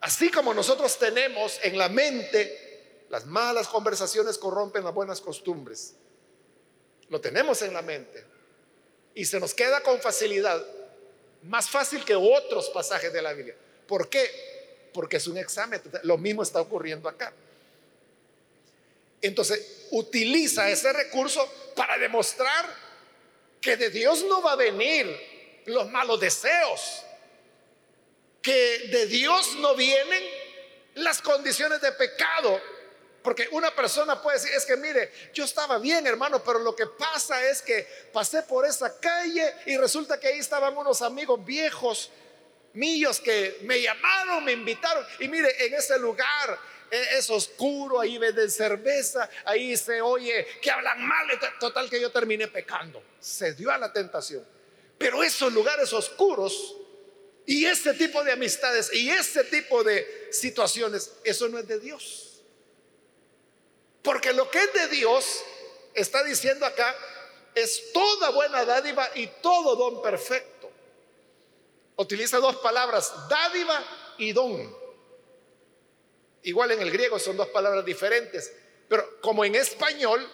Así 0.01 0.31
como 0.31 0.53
nosotros 0.53 0.97
tenemos 0.97 1.59
en 1.61 1.77
la 1.77 1.89
mente 1.89 3.05
las 3.09 3.25
malas 3.25 3.67
conversaciones 3.67 4.37
corrompen 4.37 4.83
las 4.83 4.93
buenas 4.93 5.19
costumbres. 5.19 5.95
Lo 7.09 7.19
tenemos 7.19 7.61
en 7.63 7.73
la 7.73 7.81
mente. 7.81 8.23
Y 9.15 9.25
se 9.25 9.39
nos 9.39 9.53
queda 9.53 9.81
con 9.81 9.99
facilidad 9.99 10.63
más 11.43 11.69
fácil 11.69 12.05
que 12.05 12.15
otros 12.15 12.69
pasajes 12.69 13.11
de 13.11 13.21
la 13.21 13.33
Biblia. 13.33 13.55
¿Por 13.87 14.09
qué? 14.09 14.89
Porque 14.93 15.17
es 15.17 15.27
un 15.27 15.37
examen. 15.37 15.81
Lo 16.03 16.17
mismo 16.17 16.43
está 16.43 16.61
ocurriendo 16.61 17.09
acá. 17.09 17.33
Entonces, 19.21 19.87
utiliza 19.91 20.69
ese 20.69 20.91
recurso 20.93 21.51
para 21.75 21.97
demostrar 21.97 22.65
que 23.61 23.75
de 23.77 23.89
Dios 23.89 24.23
no 24.23 24.41
va 24.41 24.53
a 24.53 24.55
venir 24.55 25.61
los 25.65 25.89
malos 25.89 26.19
deseos, 26.19 27.03
que 28.41 28.87
de 28.91 29.05
Dios 29.07 29.55
no 29.57 29.75
vienen 29.75 30.23
las 30.95 31.21
condiciones 31.21 31.81
de 31.81 31.91
pecado. 31.91 32.61
Porque 33.21 33.49
una 33.51 33.75
persona 33.75 34.21
puede 34.21 34.37
decir, 34.37 34.55
es 34.55 34.65
que 34.65 34.77
mire, 34.77 35.11
yo 35.33 35.43
estaba 35.43 35.77
bien 35.77 36.07
hermano, 36.07 36.41
pero 36.41 36.59
lo 36.59 36.73
que 36.73 36.87
pasa 36.87 37.43
es 37.49 37.61
que 37.61 37.85
pasé 38.13 38.43
por 38.43 38.65
esa 38.65 38.97
calle 38.99 39.53
y 39.65 39.77
resulta 39.77 40.19
que 40.19 40.29
ahí 40.29 40.39
estaban 40.39 40.75
unos 40.77 41.01
amigos 41.01 41.43
viejos 41.43 42.11
míos 42.73 43.19
que 43.19 43.57
me 43.63 43.81
llamaron, 43.81 44.45
me 44.45 44.53
invitaron. 44.53 45.05
Y 45.19 45.27
mire, 45.27 45.65
en 45.65 45.73
ese 45.73 45.99
lugar 45.99 46.59
es 46.91 47.29
oscuro, 47.29 47.99
ahí 47.99 48.17
venden 48.17 48.49
cerveza, 48.49 49.29
ahí 49.45 49.75
se 49.77 50.01
oye 50.01 50.45
que 50.61 50.71
hablan 50.71 51.05
mal, 51.05 51.27
total 51.59 51.89
que 51.89 51.99
yo 51.99 52.11
terminé 52.11 52.47
pecando. 52.47 53.01
Se 53.19 53.53
dio 53.53 53.71
a 53.71 53.77
la 53.77 53.91
tentación. 53.91 54.45
Pero 54.97 55.23
esos 55.23 55.53
lugares 55.53 55.93
oscuros 55.93 56.75
y 57.45 57.65
ese 57.65 57.93
tipo 57.93 58.23
de 58.23 58.33
amistades 58.33 58.93
y 58.93 59.09
ese 59.09 59.43
tipo 59.45 59.83
de 59.83 60.27
situaciones, 60.31 61.13
eso 61.23 61.47
no 61.49 61.57
es 61.57 61.67
de 61.67 61.79
Dios. 61.79 62.41
Porque 64.01 64.33
lo 64.33 64.49
que 64.49 64.59
es 64.59 64.73
de 64.73 64.87
Dios, 64.89 65.43
está 65.93 66.23
diciendo 66.23 66.65
acá, 66.65 66.95
es 67.55 67.91
toda 67.91 68.29
buena 68.29 68.65
dádiva 68.65 69.09
y 69.15 69.27
todo 69.41 69.75
don 69.75 70.01
perfecto. 70.01 70.71
Utiliza 71.95 72.37
dos 72.37 72.57
palabras, 72.57 73.11
dádiva 73.29 73.83
y 74.17 74.31
don. 74.31 74.78
Igual 76.43 76.71
en 76.71 76.81
el 76.81 76.91
griego 76.91 77.19
son 77.19 77.37
dos 77.37 77.49
palabras 77.49 77.83
diferentes, 77.83 78.53
pero 78.87 79.19
como 79.21 79.43
en 79.43 79.55
español, 79.55 80.27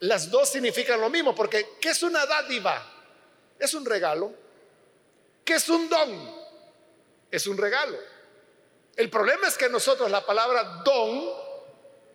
las 0.00 0.30
dos 0.30 0.50
significan 0.50 1.00
lo 1.00 1.10
mismo, 1.10 1.34
porque 1.34 1.76
¿qué 1.80 1.90
es 1.90 2.02
una 2.02 2.24
dádiva? 2.26 2.92
Es 3.58 3.74
un 3.74 3.84
regalo. 3.84 4.32
¿Qué 5.44 5.54
es 5.54 5.68
un 5.68 5.88
don? 5.88 6.34
Es 7.30 7.46
un 7.46 7.56
regalo. 7.56 7.98
El 8.96 9.10
problema 9.10 9.48
es 9.48 9.56
que 9.56 9.68
nosotros 9.68 10.10
la 10.10 10.24
palabra 10.24 10.82
don 10.84 11.30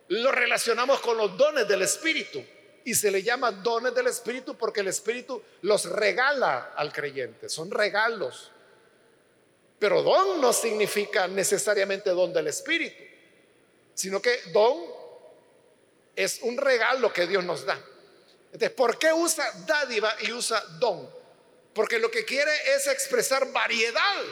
lo 0.08 0.32
relacionamos 0.32 1.00
con 1.00 1.16
los 1.16 1.36
dones 1.36 1.66
del 1.68 1.82
Espíritu 1.82 2.44
y 2.84 2.94
se 2.94 3.10
le 3.10 3.22
llama 3.22 3.52
dones 3.52 3.94
del 3.94 4.08
Espíritu 4.08 4.56
porque 4.56 4.80
el 4.80 4.88
Espíritu 4.88 5.42
los 5.62 5.86
regala 5.86 6.72
al 6.76 6.92
creyente, 6.92 7.48
son 7.48 7.70
regalos. 7.70 8.50
Pero 9.82 10.00
don 10.00 10.40
no 10.40 10.52
significa 10.52 11.26
necesariamente 11.26 12.10
don 12.10 12.32
del 12.32 12.46
Espíritu, 12.46 13.02
sino 13.94 14.22
que 14.22 14.40
don 14.52 14.80
es 16.14 16.38
un 16.42 16.56
regalo 16.56 17.12
que 17.12 17.26
Dios 17.26 17.42
nos 17.42 17.66
da. 17.66 17.82
Entonces, 18.52 18.70
¿por 18.70 18.96
qué 18.96 19.12
usa 19.12 19.44
dádiva 19.66 20.14
y 20.20 20.30
usa 20.30 20.60
don? 20.78 21.10
Porque 21.74 21.98
lo 21.98 22.12
que 22.12 22.24
quiere 22.24 22.52
es 22.76 22.86
expresar 22.86 23.50
variedad. 23.50 24.22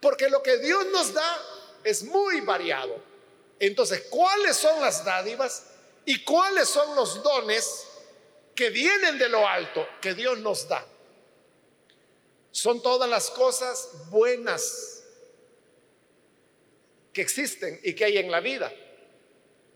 Porque 0.00 0.30
lo 0.30 0.44
que 0.44 0.58
Dios 0.58 0.86
nos 0.92 1.12
da 1.12 1.42
es 1.82 2.04
muy 2.04 2.40
variado. 2.42 3.02
Entonces, 3.58 4.02
¿cuáles 4.08 4.56
son 4.56 4.80
las 4.80 5.04
dádivas 5.04 5.64
y 6.04 6.22
cuáles 6.22 6.68
son 6.68 6.94
los 6.94 7.20
dones 7.24 7.84
que 8.54 8.70
vienen 8.70 9.18
de 9.18 9.28
lo 9.28 9.44
alto 9.44 9.88
que 10.00 10.14
Dios 10.14 10.38
nos 10.38 10.68
da? 10.68 10.86
Son 12.58 12.82
todas 12.82 13.08
las 13.08 13.30
cosas 13.30 13.88
buenas 14.10 15.04
que 17.12 17.22
existen 17.22 17.78
y 17.84 17.94
que 17.94 18.04
hay 18.04 18.18
en 18.18 18.32
la 18.32 18.40
vida. 18.40 18.72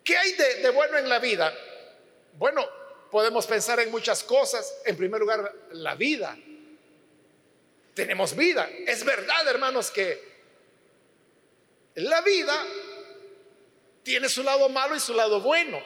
¿Qué 0.03 0.17
hay 0.17 0.33
de, 0.33 0.69
bueno 0.71 0.99
en 0.99 1.09
la 1.09 1.21
vida? 1.21 1.55
Bueno, 2.33 2.69
podemos 3.09 3.47
pensar 3.47 3.79
en 3.79 3.93
muchas 3.93 4.25
cosas. 4.25 4.81
En 4.85 4.97
primer 4.97 5.21
lugar, 5.21 5.55
la 5.71 5.95
vida. 5.95 6.37
Tenemos 7.95 8.35
vida. 8.35 8.69
Es 8.85 9.05
verdad, 9.05 9.47
hermanos, 9.47 9.93
que 9.93 10.21
la 11.95 12.21
vida 12.23 12.67
tiene 14.03 14.29
su 14.29 14.43
lado 14.43 14.69
malo 14.71 14.97
y 14.97 15.01
su 15.01 15.15
lado 15.15 15.41
bueno. 15.41 15.81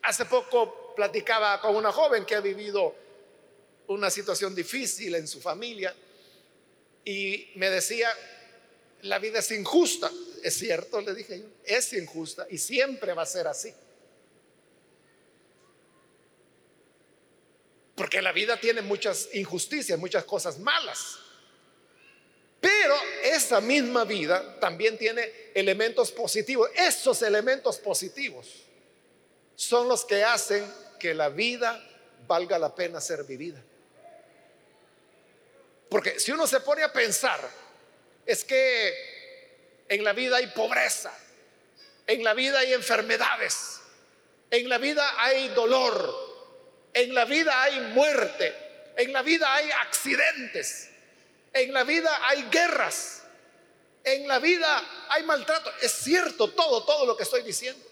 Hace 0.00 0.24
poco 0.24 0.94
platicaba 0.96 1.60
con 1.60 1.76
una 1.76 1.92
joven 1.92 2.24
que 2.24 2.36
ha 2.36 2.40
vivido 2.40 3.03
una 3.88 4.10
situación 4.10 4.54
difícil 4.54 5.14
en 5.14 5.28
su 5.28 5.40
familia 5.40 5.94
y 7.04 7.50
me 7.56 7.70
decía, 7.70 8.08
la 9.02 9.18
vida 9.18 9.40
es 9.40 9.50
injusta. 9.50 10.10
Es 10.42 10.54
cierto, 10.54 11.00
le 11.00 11.14
dije 11.14 11.40
yo, 11.40 11.46
es 11.64 11.92
injusta 11.92 12.46
y 12.50 12.58
siempre 12.58 13.12
va 13.12 13.22
a 13.22 13.26
ser 13.26 13.46
así. 13.46 13.72
Porque 17.94 18.20
la 18.20 18.32
vida 18.32 18.58
tiene 18.58 18.82
muchas 18.82 19.28
injusticias, 19.34 19.98
muchas 19.98 20.24
cosas 20.24 20.58
malas. 20.58 21.18
Pero 22.60 22.94
esa 23.22 23.60
misma 23.60 24.04
vida 24.04 24.58
también 24.58 24.98
tiene 24.98 25.30
elementos 25.54 26.10
positivos. 26.10 26.70
Esos 26.74 27.22
elementos 27.22 27.78
positivos 27.78 28.48
son 29.54 29.86
los 29.86 30.04
que 30.04 30.24
hacen 30.24 30.64
que 30.98 31.14
la 31.14 31.28
vida 31.28 31.82
valga 32.26 32.58
la 32.58 32.74
pena 32.74 33.00
ser 33.00 33.24
vivida. 33.24 33.62
Porque 35.94 36.18
si 36.18 36.32
uno 36.32 36.44
se 36.48 36.58
pone 36.58 36.82
a 36.82 36.92
pensar, 36.92 37.38
es 38.26 38.42
que 38.42 39.84
en 39.88 40.02
la 40.02 40.12
vida 40.12 40.38
hay 40.38 40.48
pobreza, 40.48 41.16
en 42.04 42.24
la 42.24 42.34
vida 42.34 42.58
hay 42.58 42.72
enfermedades, 42.72 43.78
en 44.50 44.68
la 44.68 44.78
vida 44.78 45.08
hay 45.22 45.50
dolor, 45.50 46.12
en 46.92 47.14
la 47.14 47.24
vida 47.26 47.62
hay 47.62 47.78
muerte, 47.92 48.52
en 48.96 49.12
la 49.12 49.22
vida 49.22 49.54
hay 49.54 49.70
accidentes, 49.70 50.90
en 51.52 51.72
la 51.72 51.84
vida 51.84 52.10
hay 52.26 52.42
guerras, 52.50 53.22
en 54.02 54.26
la 54.26 54.40
vida 54.40 55.06
hay 55.10 55.22
maltrato. 55.22 55.72
Es 55.80 55.92
cierto 55.92 56.50
todo, 56.50 56.82
todo 56.82 57.06
lo 57.06 57.16
que 57.16 57.22
estoy 57.22 57.42
diciendo. 57.44 57.88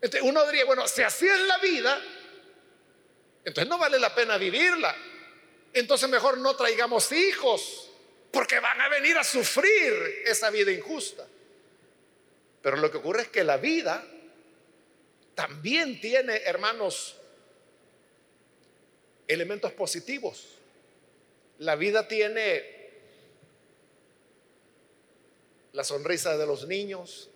Entonces 0.00 0.28
uno 0.28 0.44
diría, 0.46 0.64
bueno, 0.64 0.88
si 0.88 1.02
así 1.02 1.28
es 1.28 1.40
la 1.42 1.58
vida, 1.58 2.02
entonces 3.44 3.68
no 3.68 3.78
vale 3.78 4.00
la 4.00 4.12
pena 4.12 4.36
vivirla 4.36 4.96
entonces 5.72 6.08
mejor 6.08 6.38
no 6.38 6.56
traigamos 6.56 7.10
hijos, 7.12 7.90
porque 8.30 8.60
van 8.60 8.80
a 8.80 8.88
venir 8.88 9.16
a 9.16 9.24
sufrir 9.24 9.92
esa 10.24 10.50
vida 10.50 10.70
injusta. 10.72 11.26
Pero 12.62 12.76
lo 12.76 12.90
que 12.90 12.98
ocurre 12.98 13.22
es 13.22 13.28
que 13.28 13.44
la 13.44 13.56
vida 13.56 14.04
también 15.34 16.00
tiene, 16.00 16.36
hermanos, 16.44 17.16
elementos 19.26 19.72
positivos. 19.72 20.46
La 21.58 21.76
vida 21.76 22.08
tiene 22.08 22.76
la 25.72 25.84
sonrisa 25.84 26.36
de 26.36 26.46
los 26.46 26.66
niños, 26.66 27.28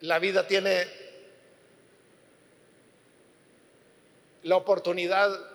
la 0.00 0.18
vida 0.18 0.46
tiene 0.46 0.86
la 4.42 4.56
oportunidad 4.56 5.53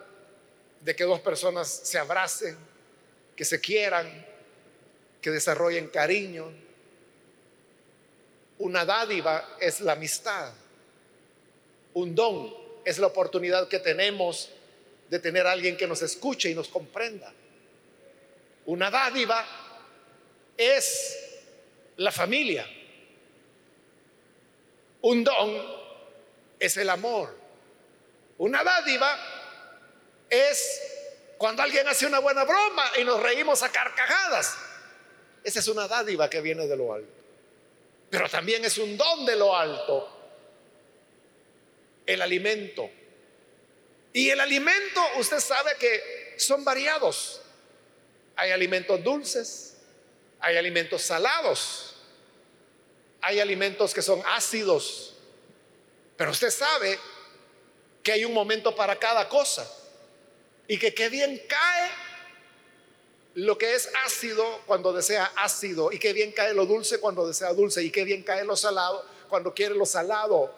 de 0.80 0.96
que 0.96 1.04
dos 1.04 1.20
personas 1.20 1.68
se 1.68 1.98
abracen, 1.98 2.56
que 3.36 3.44
se 3.44 3.60
quieran, 3.60 4.26
que 5.20 5.30
desarrollen 5.30 5.88
cariño. 5.88 6.50
Una 8.58 8.84
dádiva 8.84 9.56
es 9.60 9.80
la 9.80 9.92
amistad. 9.92 10.52
Un 11.94 12.14
don 12.14 12.54
es 12.84 12.98
la 12.98 13.08
oportunidad 13.08 13.68
que 13.68 13.78
tenemos 13.78 14.50
de 15.08 15.18
tener 15.18 15.46
a 15.46 15.52
alguien 15.52 15.76
que 15.76 15.86
nos 15.86 16.02
escuche 16.02 16.50
y 16.50 16.54
nos 16.54 16.68
comprenda. 16.68 17.32
Una 18.66 18.90
dádiva 18.90 19.44
es 20.56 21.18
la 21.96 22.12
familia. 22.12 22.66
Un 25.02 25.24
don 25.24 25.80
es 26.58 26.76
el 26.76 26.88
amor. 26.88 27.36
Una 28.38 28.62
dádiva 28.62 29.39
es 30.30 30.82
cuando 31.36 31.62
alguien 31.62 31.86
hace 31.88 32.06
una 32.06 32.20
buena 32.20 32.44
broma 32.44 32.92
y 32.98 33.04
nos 33.04 33.20
reímos 33.20 33.62
a 33.62 33.72
carcajadas. 33.72 34.56
Esa 35.42 35.58
es 35.58 35.68
una 35.68 35.88
dádiva 35.88 36.30
que 36.30 36.40
viene 36.40 36.66
de 36.66 36.76
lo 36.76 36.92
alto. 36.94 37.12
Pero 38.10 38.28
también 38.28 38.64
es 38.64 38.78
un 38.78 38.96
don 38.96 39.24
de 39.26 39.36
lo 39.36 39.56
alto. 39.56 40.08
El 42.06 42.22
alimento. 42.22 42.90
Y 44.12 44.30
el 44.30 44.40
alimento, 44.40 45.00
usted 45.18 45.40
sabe 45.40 45.76
que 45.78 46.34
son 46.36 46.64
variados. 46.64 47.40
Hay 48.36 48.50
alimentos 48.50 49.02
dulces, 49.02 49.76
hay 50.40 50.56
alimentos 50.56 51.02
salados, 51.02 51.94
hay 53.20 53.40
alimentos 53.40 53.94
que 53.94 54.02
son 54.02 54.22
ácidos. 54.26 55.14
Pero 56.16 56.32
usted 56.32 56.50
sabe 56.50 56.98
que 58.02 58.12
hay 58.12 58.24
un 58.24 58.34
momento 58.34 58.74
para 58.74 58.98
cada 58.98 59.28
cosa. 59.28 59.70
Y 60.70 60.78
que 60.78 60.94
qué 60.94 61.08
bien 61.08 61.42
cae 61.48 61.90
lo 63.34 63.58
que 63.58 63.74
es 63.74 63.90
ácido 64.06 64.44
cuando 64.66 64.92
desea 64.92 65.32
ácido. 65.34 65.90
Y 65.90 65.98
qué 65.98 66.12
bien 66.12 66.30
cae 66.30 66.54
lo 66.54 66.64
dulce 66.64 67.00
cuando 67.00 67.26
desea 67.26 67.52
dulce. 67.52 67.82
Y 67.82 67.90
qué 67.90 68.04
bien 68.04 68.22
cae 68.22 68.44
lo 68.44 68.54
salado 68.54 69.04
cuando 69.28 69.52
quiere 69.52 69.74
lo 69.74 69.84
salado. 69.84 70.54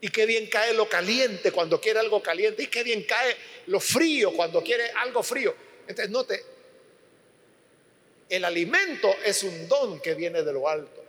Y 0.00 0.08
qué 0.08 0.24
bien 0.24 0.48
cae 0.48 0.72
lo 0.72 0.88
caliente 0.88 1.52
cuando 1.52 1.78
quiere 1.78 2.00
algo 2.00 2.22
caliente. 2.22 2.62
Y 2.62 2.68
qué 2.68 2.82
bien 2.82 3.02
cae 3.02 3.36
lo 3.66 3.78
frío 3.78 4.32
cuando 4.34 4.62
quiere 4.62 4.90
algo 4.92 5.22
frío. 5.22 5.54
Entonces, 5.86 6.08
note, 6.08 6.46
el 8.30 8.42
alimento 8.46 9.14
es 9.22 9.42
un 9.42 9.68
don 9.68 10.00
que 10.00 10.14
viene 10.14 10.42
de 10.42 10.50
lo 10.54 10.66
alto. 10.66 11.04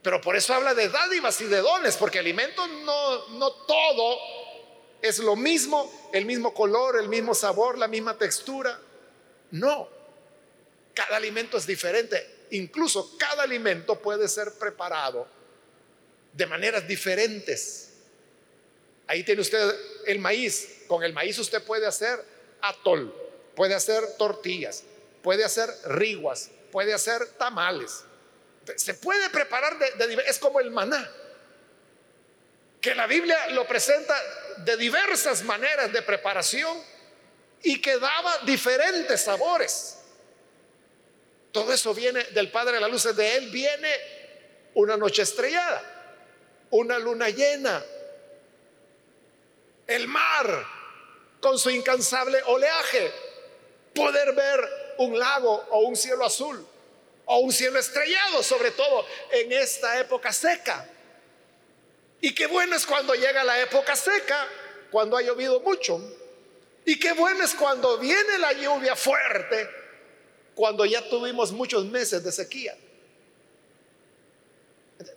Pero 0.00 0.20
por 0.20 0.36
eso 0.36 0.54
habla 0.54 0.74
de 0.74 0.90
dádivas 0.90 1.40
y 1.40 1.46
de 1.46 1.58
dones, 1.58 1.96
porque 1.96 2.20
alimento 2.20 2.68
no, 2.68 3.30
no 3.30 3.50
todo 3.50 4.37
es 5.00 5.18
lo 5.18 5.36
mismo, 5.36 6.10
el 6.12 6.24
mismo 6.24 6.52
color, 6.52 6.98
el 6.98 7.08
mismo 7.08 7.34
sabor, 7.34 7.78
la 7.78 7.88
misma 7.88 8.16
textura. 8.16 8.78
No, 9.50 9.88
cada 10.94 11.16
alimento 11.16 11.56
es 11.56 11.66
diferente. 11.66 12.46
Incluso 12.50 13.16
cada 13.18 13.42
alimento 13.44 14.00
puede 14.00 14.28
ser 14.28 14.52
preparado 14.54 15.26
de 16.32 16.46
maneras 16.46 16.86
diferentes. 16.86 17.90
Ahí 19.06 19.22
tiene 19.22 19.40
usted 19.40 19.74
el 20.06 20.18
maíz. 20.18 20.82
Con 20.86 21.02
el 21.02 21.12
maíz 21.12 21.38
usted 21.38 21.62
puede 21.62 21.86
hacer 21.86 22.22
atol, 22.60 23.14
puede 23.54 23.74
hacer 23.74 24.16
tortillas, 24.16 24.84
puede 25.22 25.44
hacer 25.44 25.70
riguas, 25.84 26.50
puede 26.72 26.94
hacer 26.94 27.26
tamales. 27.32 28.04
Se 28.76 28.94
puede 28.94 29.30
preparar 29.30 29.78
de, 29.78 30.22
es 30.26 30.38
como 30.38 30.60
el 30.60 30.70
maná, 30.70 31.10
que 32.80 32.94
la 32.94 33.06
Biblia 33.06 33.48
lo 33.50 33.66
presenta 33.66 34.14
de 34.64 34.76
diversas 34.76 35.42
maneras 35.42 35.92
de 35.92 36.02
preparación 36.02 36.82
y 37.62 37.80
que 37.80 37.98
daba 37.98 38.38
diferentes 38.38 39.20
sabores. 39.20 39.98
Todo 41.52 41.72
eso 41.72 41.94
viene 41.94 42.22
del 42.24 42.50
Padre 42.50 42.74
de 42.74 42.80
la 42.80 42.88
Luz, 42.88 43.04
de 43.16 43.36
Él 43.36 43.50
viene 43.50 43.90
una 44.74 44.96
noche 44.96 45.22
estrellada, 45.22 45.82
una 46.70 46.98
luna 46.98 47.30
llena, 47.30 47.84
el 49.86 50.06
mar 50.06 50.66
con 51.40 51.58
su 51.58 51.70
incansable 51.70 52.40
oleaje, 52.46 53.10
poder 53.94 54.34
ver 54.34 54.94
un 54.98 55.18
lago 55.18 55.64
o 55.70 55.80
un 55.80 55.96
cielo 55.96 56.24
azul 56.24 56.66
o 57.24 57.38
un 57.38 57.52
cielo 57.52 57.78
estrellado, 57.78 58.42
sobre 58.42 58.70
todo 58.72 59.06
en 59.30 59.52
esta 59.52 59.98
época 60.00 60.32
seca. 60.32 60.88
Y 62.20 62.34
qué 62.34 62.46
bueno 62.46 62.76
es 62.76 62.86
cuando 62.86 63.14
llega 63.14 63.44
la 63.44 63.60
época 63.60 63.94
seca, 63.94 64.46
cuando 64.90 65.16
ha 65.16 65.22
llovido 65.22 65.60
mucho. 65.60 66.00
Y 66.84 66.98
qué 66.98 67.12
bueno 67.12 67.44
es 67.44 67.54
cuando 67.54 67.98
viene 67.98 68.38
la 68.38 68.52
lluvia 68.52 68.96
fuerte, 68.96 69.68
cuando 70.54 70.84
ya 70.84 71.08
tuvimos 71.08 71.52
muchos 71.52 71.84
meses 71.84 72.24
de 72.24 72.32
sequía. 72.32 72.76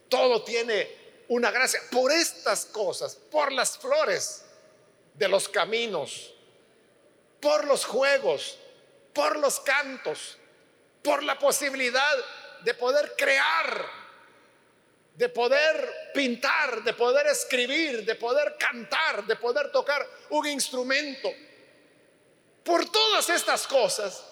Todo 0.09 0.43
tiene 0.43 0.89
una 1.29 1.49
gracia. 1.49 1.79
Por 1.89 2.11
estas 2.11 2.65
cosas, 2.65 3.15
por 3.15 3.51
las 3.51 3.77
flores 3.77 4.43
de 5.13 5.27
los 5.27 5.47
caminos, 5.47 6.33
por 7.39 7.65
los 7.65 7.85
juegos, 7.85 8.57
por 9.13 9.37
los 9.37 9.59
cantos, 9.61 10.37
por 11.01 11.23
la 11.23 11.39
posibilidad 11.39 12.17
de 12.63 12.73
poder 12.73 13.13
crear, 13.17 14.00
de 15.15 15.29
poder 15.29 16.11
pintar, 16.13 16.83
de 16.83 16.93
poder 16.93 17.27
escribir, 17.27 18.05
de 18.05 18.15
poder 18.15 18.55
cantar, 18.57 19.25
de 19.25 19.35
poder 19.35 19.71
tocar 19.71 20.07
un 20.29 20.47
instrumento. 20.47 21.29
Por 22.63 22.89
todas 22.89 23.29
estas 23.29 23.67
cosas, 23.67 24.23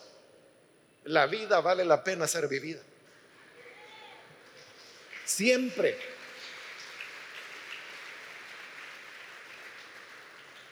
la 1.06 1.26
vida 1.26 1.60
vale 1.62 1.84
la 1.84 2.04
pena 2.04 2.28
ser 2.28 2.48
vivida. 2.48 2.82
Siempre. 5.26 5.98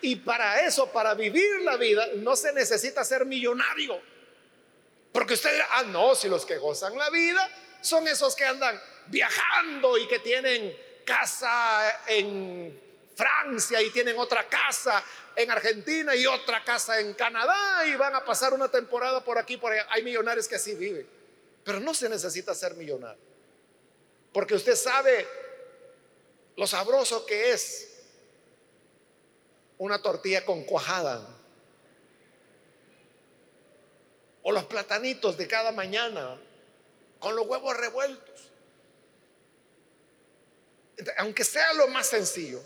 Y 0.01 0.15
para 0.17 0.61
eso, 0.65 0.91
para 0.91 1.13
vivir 1.15 1.61
la 1.61 1.75
vida, 1.75 2.07
no 2.15 2.35
se 2.35 2.53
necesita 2.53 3.03
ser 3.03 3.25
millonario. 3.25 3.99
Porque 5.11 5.33
usted 5.33 5.51
dirá, 5.51 5.67
ah, 5.71 5.83
no, 5.83 6.15
si 6.15 6.29
los 6.29 6.45
que 6.45 6.57
gozan 6.57 6.97
la 6.97 7.09
vida 7.09 7.49
son 7.81 8.07
esos 8.07 8.35
que 8.35 8.45
andan 8.45 8.79
viajando 9.09 9.97
y 9.97 10.07
que 10.07 10.19
tienen 10.19 10.75
casa 11.05 12.01
en 12.07 12.79
Francia 13.15 13.81
y 13.81 13.89
tienen 13.89 14.17
otra 14.19 14.47
casa 14.47 15.03
en 15.35 15.49
Argentina 15.51 16.15
y 16.15 16.25
otra 16.25 16.63
casa 16.63 16.99
en 16.99 17.13
Canadá 17.13 17.85
y 17.85 17.95
van 17.95 18.15
a 18.15 18.25
pasar 18.25 18.53
una 18.53 18.69
temporada 18.69 19.23
por 19.23 19.37
aquí, 19.37 19.57
por 19.57 19.71
allá. 19.71 19.87
Hay 19.89 20.03
millonarios 20.03 20.47
que 20.47 20.55
así 20.55 20.75
viven. 20.75 21.07
Pero 21.63 21.79
no 21.79 21.93
se 21.93 22.09
necesita 22.09 22.53
ser 22.53 22.75
millonario. 22.75 23.21
Porque 24.31 24.55
usted 24.55 24.75
sabe 24.75 25.27
lo 26.55 26.65
sabroso 26.65 27.25
que 27.25 27.51
es 27.51 27.87
una 29.77 30.01
tortilla 30.01 30.45
con 30.45 30.63
cuajada 30.63 31.27
o 34.43 34.51
los 34.51 34.65
platanitos 34.65 35.37
de 35.37 35.47
cada 35.47 35.71
mañana 35.71 36.39
con 37.19 37.35
los 37.35 37.45
huevos 37.47 37.75
revueltos. 37.75 38.26
Aunque 41.17 41.43
sea 41.43 41.73
lo 41.73 41.87
más 41.87 42.07
sencillo, 42.07 42.61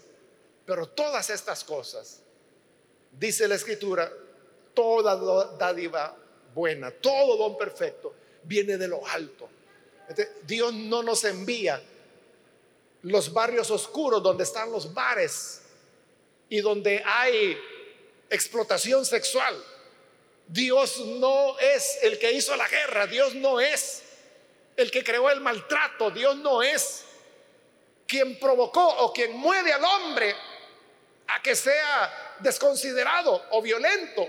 pero 0.66 0.88
todas 0.88 1.30
estas 1.30 1.64
cosas, 1.64 2.22
dice 3.12 3.48
la 3.48 3.56
escritura, 3.56 4.12
toda 4.74 5.16
dádiva 5.58 6.16
buena, 6.54 6.92
todo 6.92 7.38
don 7.38 7.58
perfecto, 7.58 8.14
viene 8.44 8.78
de 8.78 8.88
lo 8.88 9.06
alto. 9.06 9.50
Dios 10.46 10.74
no 10.74 11.04
nos 11.04 11.24
envía 11.24 11.82
los 13.04 13.34
barrios 13.34 13.72
oscuros 13.72 14.22
donde 14.22 14.44
están 14.44 14.72
los 14.72 14.94
bares 14.94 15.62
y 16.50 16.62
donde 16.62 17.02
hay 17.06 17.58
explotación 18.30 19.06
sexual. 19.06 19.56
Dios 20.48 21.00
no 21.00 21.58
es 21.60 22.00
el 22.02 22.20
que 22.20 22.32
hizo 22.32 22.56
la 22.56 22.68
guerra, 22.68 23.08
Dios 23.08 23.36
no 23.36 23.60
es 23.60 24.04
el 24.76 24.92
que 24.92 25.04
creó 25.04 25.30
el 25.30 25.40
maltrato, 25.40 26.12
Dios 26.12 26.36
no 26.38 26.62
es 26.62 27.06
quien 28.12 28.38
provocó 28.38 28.86
o 28.86 29.14
quien 29.14 29.38
mueve 29.38 29.72
al 29.72 29.82
hombre 29.82 30.36
a 31.28 31.42
que 31.42 31.56
sea 31.56 32.36
desconsiderado 32.40 33.42
o 33.52 33.62
violento. 33.62 34.28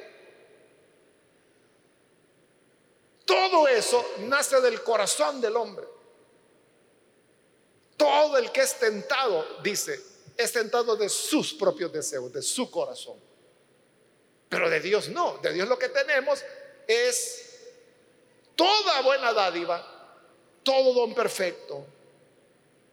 Todo 3.25 3.67
eso 3.67 4.07
nace 4.19 4.61
del 4.61 4.85
corazón 4.85 5.41
del 5.41 5.57
hombre. 5.57 5.85
Todo 7.97 8.39
el 8.39 8.53
que 8.53 8.61
es 8.61 8.79
tentado, 8.79 9.45
dice, 9.65 10.01
es 10.37 10.53
tentado 10.53 10.95
de 10.95 11.09
sus 11.09 11.53
propios 11.53 11.93
deseos, 11.93 12.33
de 12.33 12.41
su 12.41 12.71
corazón. 12.71 13.19
Pero 14.49 14.71
de 14.71 14.79
Dios 14.79 15.09
no. 15.09 15.39
De 15.39 15.53
Dios 15.53 15.69
lo 15.69 15.77
que 15.77 15.89
tenemos 15.89 16.45
es 16.87 17.65
toda 18.55 19.03
buena 19.03 19.33
dádiva, 19.33 19.85
todo 20.63 20.95
don 20.95 21.15
perfecto, 21.15 21.85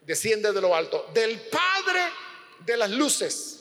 desciende 0.09 0.51
de 0.51 0.59
lo 0.59 0.75
alto, 0.75 1.07
del 1.13 1.39
Padre 1.39 2.01
de 2.65 2.75
las 2.77 2.89
luces. 2.89 3.59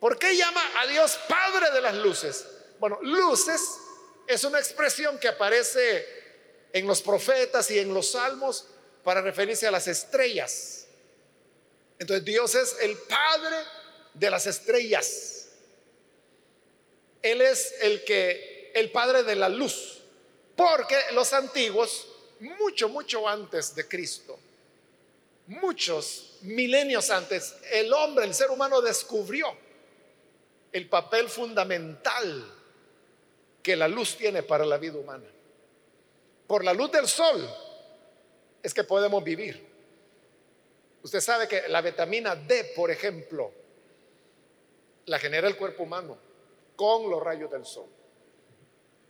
¿Por 0.00 0.18
qué 0.18 0.36
llama 0.36 0.60
a 0.78 0.86
Dios 0.88 1.16
Padre 1.28 1.70
de 1.70 1.80
las 1.80 1.94
luces? 1.94 2.44
Bueno, 2.80 2.98
luces 3.02 3.60
es 4.26 4.42
una 4.42 4.58
expresión 4.58 5.16
que 5.20 5.28
aparece 5.28 6.04
en 6.72 6.88
los 6.88 7.00
profetas 7.02 7.70
y 7.70 7.78
en 7.78 7.94
los 7.94 8.10
salmos 8.10 8.66
para 9.04 9.20
referirse 9.20 9.64
a 9.64 9.70
las 9.70 9.86
estrellas. 9.86 10.88
Entonces 12.00 12.24
Dios 12.24 12.56
es 12.56 12.74
el 12.80 12.96
Padre 12.96 13.58
de 14.14 14.28
las 14.28 14.48
estrellas. 14.48 15.50
Él 17.22 17.42
es 17.42 17.76
el 17.80 18.02
que, 18.02 18.72
el 18.74 18.90
padre 18.90 19.22
de 19.22 19.36
la 19.36 19.48
luz. 19.48 20.00
Porque 20.56 20.96
los 21.12 21.32
antiguos, 21.32 22.08
mucho, 22.40 22.88
mucho 22.88 23.28
antes 23.28 23.72
de 23.76 23.86
Cristo, 23.86 24.36
muchos 25.60 26.38
milenios 26.42 27.10
antes, 27.10 27.56
el 27.72 27.92
hombre, 27.92 28.24
el 28.24 28.34
ser 28.34 28.50
humano 28.50 28.80
descubrió 28.80 29.46
el 30.72 30.88
papel 30.88 31.28
fundamental 31.28 32.44
que 33.62 33.76
la 33.76 33.88
luz 33.88 34.16
tiene 34.16 34.42
para 34.42 34.64
la 34.64 34.78
vida 34.78 34.98
humana. 34.98 35.26
Por 36.46 36.64
la 36.64 36.72
luz 36.72 36.90
del 36.90 37.06
sol 37.06 37.48
es 38.62 38.74
que 38.74 38.84
podemos 38.84 39.22
vivir. 39.22 39.64
Usted 41.02 41.20
sabe 41.20 41.48
que 41.48 41.68
la 41.68 41.80
vitamina 41.80 42.36
D, 42.36 42.72
por 42.76 42.90
ejemplo, 42.90 43.52
la 45.06 45.18
genera 45.18 45.48
el 45.48 45.56
cuerpo 45.56 45.82
humano 45.82 46.16
con 46.76 47.10
los 47.10 47.22
rayos 47.22 47.50
del 47.50 47.64
sol. 47.64 47.88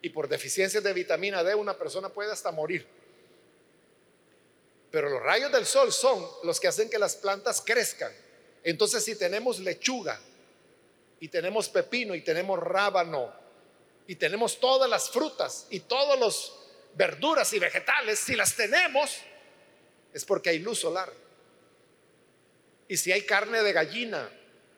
Y 0.01 0.11
por 0.11 0.28
deficiencia 0.28 0.80
de 0.80 0.93
vitamina 0.93 1.45
D 1.45 1.55
una 1.55 1.76
persona 1.76 2.09
puede 2.09 2.32
hasta 2.32 2.51
morir. 2.51 2.86
Pero 4.93 5.09
los 5.09 5.22
rayos 5.22 5.51
del 5.51 5.64
sol 5.64 5.90
son 5.90 6.24
los 6.45 6.61
que 6.61 6.68
hacen 6.68 6.90
que 6.90 6.99
las 6.99 7.16
plantas 7.16 7.62
crezcan. 7.62 8.12
Entonces 8.62 9.03
si 9.03 9.16
tenemos 9.16 9.59
lechuga 9.59 10.20
y 11.18 11.28
tenemos 11.28 11.70
pepino 11.70 12.14
y 12.14 12.20
tenemos 12.20 12.61
rábano 12.61 13.32
y 14.07 14.16
tenemos 14.16 14.61
todas 14.61 14.88
las 14.88 15.09
frutas 15.11 15.66
y 15.70 15.80
todas 15.80 16.20
las 16.20 16.53
verduras 16.95 17.51
y 17.55 17.59
vegetales, 17.59 18.18
si 18.18 18.36
las 18.36 18.55
tenemos 18.55 19.16
es 20.12 20.26
porque 20.26 20.51
hay 20.51 20.59
luz 20.59 20.80
solar. 20.80 21.11
y 22.86 22.99
si 22.99 23.11
hay 23.11 23.22
carne 23.22 23.62
de 23.62 23.72
gallina, 23.72 24.30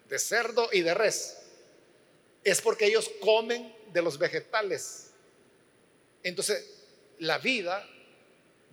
de 0.09 0.19
cerdo 0.21 0.69
y 0.71 0.83
de 0.83 0.95
res, 0.95 1.39
es 2.45 2.61
porque 2.61 2.87
ellos 2.87 3.11
comen 3.21 3.75
de 3.93 4.03
los 4.03 4.19
vegetales. 4.19 5.11
Entonces, 6.23 6.65
la 7.19 7.39
vida 7.39 7.85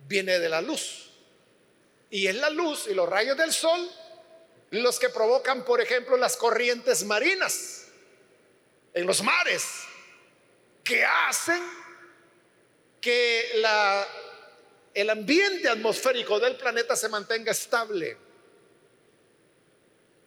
viene 0.06 0.38
de 0.38 0.48
la 0.48 0.60
luz. 0.60 1.11
Y 2.12 2.26
es 2.26 2.36
la 2.36 2.50
luz 2.50 2.88
y 2.88 2.94
los 2.94 3.08
rayos 3.08 3.38
del 3.38 3.54
sol 3.54 3.90
los 4.70 4.98
que 4.98 5.08
provocan, 5.08 5.64
por 5.64 5.80
ejemplo, 5.80 6.14
las 6.18 6.36
corrientes 6.36 7.04
marinas 7.04 7.86
en 8.92 9.06
los 9.06 9.22
mares, 9.22 9.64
que 10.84 11.02
hacen 11.04 11.62
que 13.00 13.64
el 14.92 15.08
ambiente 15.08 15.70
atmosférico 15.70 16.38
del 16.38 16.56
planeta 16.56 16.96
se 16.96 17.08
mantenga 17.08 17.52
estable 17.52 18.18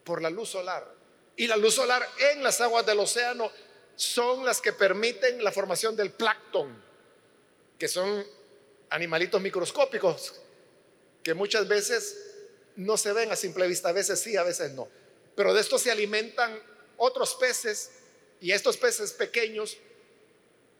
por 0.04 0.24
la 0.24 0.32
luz 0.32 0.50
solar. 0.50 0.92
Y 1.36 1.46
la 1.46 1.56
luz 1.56 1.76
solar 1.76 2.08
en 2.32 2.42
las 2.42 2.62
aguas 2.62 2.84
del 2.88 3.00
océano 3.00 3.52
son 3.96 4.44
las 4.44 4.60
que 4.60 4.74
permiten 4.74 5.44
la 5.44 5.52
formación 5.52 5.96
del 5.96 6.12
plancton, 6.12 6.84
que 7.78 7.88
son 7.88 8.26
animalitos 8.90 9.40
microscópicos 9.40 10.42
que 11.26 11.34
muchas 11.34 11.68
veces 11.68 12.18
no 12.76 12.98
se 12.98 13.12
ven 13.12 13.32
a 13.32 13.36
simple 13.36 13.68
vista, 13.68 13.90
a 13.90 13.94
veces 13.94 14.20
sí, 14.20 14.38
a 14.38 14.44
veces 14.44 14.74
no. 14.74 14.88
Pero 15.36 15.56
de 15.56 15.62
esto 15.62 15.80
se 15.80 15.90
alimentan 15.90 16.62
otros 16.98 17.34
peces 17.34 17.90
y 18.40 18.52
estos 18.52 18.78
peces 18.78 19.12
pequeños 19.12 19.76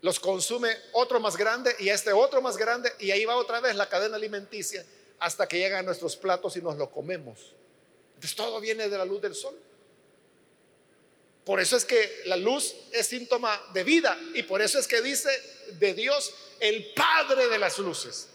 los 0.02 0.20
consume 0.20 0.70
otro 0.94 1.20
más 1.20 1.36
grande 1.36 1.76
y 1.80 1.90
este 1.90 2.14
otro 2.14 2.44
más 2.44 2.58
grande 2.58 2.94
y 3.00 3.10
ahí 3.10 3.26
va 3.26 3.38
otra 3.38 3.60
vez 3.60 3.76
la 3.76 3.90
cadena 3.90 4.18
alimenticia 4.18 4.86
hasta 5.18 5.48
que 5.48 5.58
llega 5.58 5.80
a 5.80 5.82
nuestros 5.82 6.16
platos 6.16 6.56
y 6.58 6.62
nos 6.62 6.78
lo 6.78 6.92
comemos. 6.92 7.56
Entonces 8.14 8.36
todo 8.36 8.60
viene 8.60 8.88
de 8.88 8.98
la 9.00 9.06
luz 9.06 9.24
del 9.24 9.34
sol. 9.34 9.58
Por 11.44 11.60
eso 11.60 11.76
es 11.76 11.86
que 11.86 12.22
la 12.26 12.38
luz 12.38 12.76
es 12.92 13.08
síntoma 13.08 13.60
de 13.74 13.84
vida 13.84 14.16
y 14.36 14.44
por 14.44 14.62
eso 14.62 14.78
es 14.78 14.88
que 14.88 15.02
dice 15.02 15.30
de 15.80 15.96
Dios 15.96 16.36
el 16.60 16.94
Padre 16.94 17.48
de 17.48 17.58
las 17.58 17.80
luces. 17.80 18.28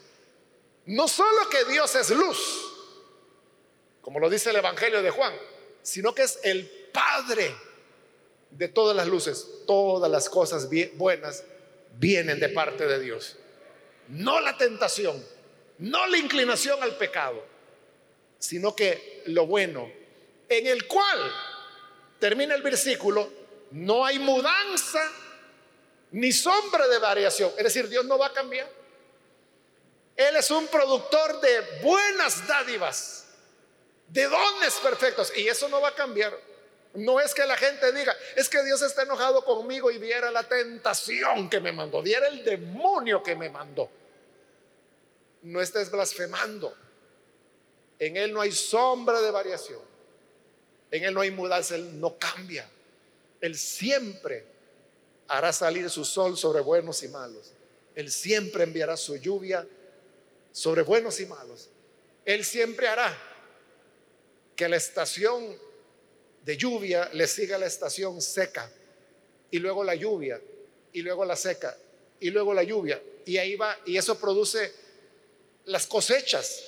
No 0.90 1.06
solo 1.06 1.48
que 1.48 1.64
Dios 1.66 1.94
es 1.94 2.10
luz, 2.10 2.68
como 4.00 4.18
lo 4.18 4.28
dice 4.28 4.50
el 4.50 4.56
Evangelio 4.56 5.00
de 5.02 5.10
Juan, 5.10 5.32
sino 5.82 6.12
que 6.12 6.22
es 6.22 6.40
el 6.42 6.68
Padre 6.92 7.54
de 8.50 8.66
todas 8.66 8.96
las 8.96 9.06
luces. 9.06 9.46
Todas 9.68 10.10
las 10.10 10.28
cosas 10.28 10.68
buenas 10.94 11.44
vienen 11.96 12.40
de 12.40 12.48
parte 12.48 12.88
de 12.88 12.98
Dios. 12.98 13.36
No 14.08 14.40
la 14.40 14.58
tentación, 14.58 15.24
no 15.78 16.08
la 16.08 16.18
inclinación 16.18 16.82
al 16.82 16.96
pecado, 16.96 17.40
sino 18.40 18.74
que 18.74 19.22
lo 19.26 19.46
bueno, 19.46 19.88
en 20.48 20.66
el 20.66 20.88
cual, 20.88 21.32
termina 22.18 22.56
el 22.56 22.62
versículo, 22.62 23.30
no 23.70 24.04
hay 24.04 24.18
mudanza 24.18 25.08
ni 26.10 26.32
sombra 26.32 26.88
de 26.88 26.98
variación. 26.98 27.52
Es 27.56 27.62
decir, 27.62 27.88
Dios 27.88 28.04
no 28.06 28.18
va 28.18 28.26
a 28.26 28.32
cambiar. 28.32 28.79
Él 30.16 30.36
es 30.36 30.50
un 30.50 30.66
productor 30.68 31.40
de 31.40 31.80
buenas 31.82 32.46
dádivas, 32.46 33.24
de 34.08 34.24
dones 34.24 34.74
perfectos, 34.82 35.32
y 35.36 35.48
eso 35.48 35.68
no 35.68 35.80
va 35.80 35.88
a 35.88 35.94
cambiar. 35.94 36.36
No 36.94 37.20
es 37.20 37.34
que 37.34 37.46
la 37.46 37.56
gente 37.56 37.92
diga, 37.92 38.14
es 38.34 38.48
que 38.48 38.62
Dios 38.64 38.82
está 38.82 39.02
enojado 39.02 39.44
conmigo 39.44 39.90
y 39.90 39.98
viera 39.98 40.30
la 40.30 40.42
tentación 40.42 41.48
que 41.48 41.60
me 41.60 41.72
mandó, 41.72 42.02
viera 42.02 42.26
el 42.26 42.44
demonio 42.44 43.22
que 43.22 43.36
me 43.36 43.48
mandó. 43.48 43.88
No 45.42 45.60
estés 45.60 45.90
blasfemando. 45.90 46.74
En 47.98 48.16
Él 48.16 48.32
no 48.32 48.40
hay 48.40 48.50
sombra 48.50 49.20
de 49.20 49.30
variación. 49.30 49.80
En 50.90 51.04
Él 51.04 51.14
no 51.14 51.20
hay 51.20 51.30
mudanza, 51.30 51.76
Él 51.76 52.00
no 52.00 52.18
cambia. 52.18 52.68
Él 53.40 53.56
siempre 53.56 54.44
hará 55.28 55.52
salir 55.52 55.88
su 55.88 56.04
sol 56.04 56.36
sobre 56.36 56.60
buenos 56.60 57.02
y 57.02 57.08
malos. 57.08 57.52
Él 57.94 58.10
siempre 58.10 58.64
enviará 58.64 58.96
su 58.96 59.16
lluvia 59.16 59.66
sobre 60.52 60.82
buenos 60.82 61.20
y 61.20 61.26
malos. 61.26 61.68
Él 62.24 62.44
siempre 62.44 62.88
hará 62.88 63.16
que 64.56 64.68
la 64.68 64.76
estación 64.76 65.58
de 66.44 66.56
lluvia 66.56 67.10
le 67.12 67.26
siga 67.26 67.58
la 67.58 67.66
estación 67.66 68.20
seca 68.20 68.70
y 69.50 69.58
luego 69.58 69.84
la 69.84 69.94
lluvia 69.94 70.40
y 70.92 71.02
luego 71.02 71.24
la 71.24 71.36
seca 71.36 71.76
y 72.18 72.30
luego 72.30 72.52
la 72.54 72.62
lluvia 72.62 73.00
y 73.24 73.36
ahí 73.38 73.56
va 73.56 73.78
y 73.84 73.96
eso 73.96 74.18
produce 74.18 74.72
las 75.66 75.86
cosechas, 75.86 76.62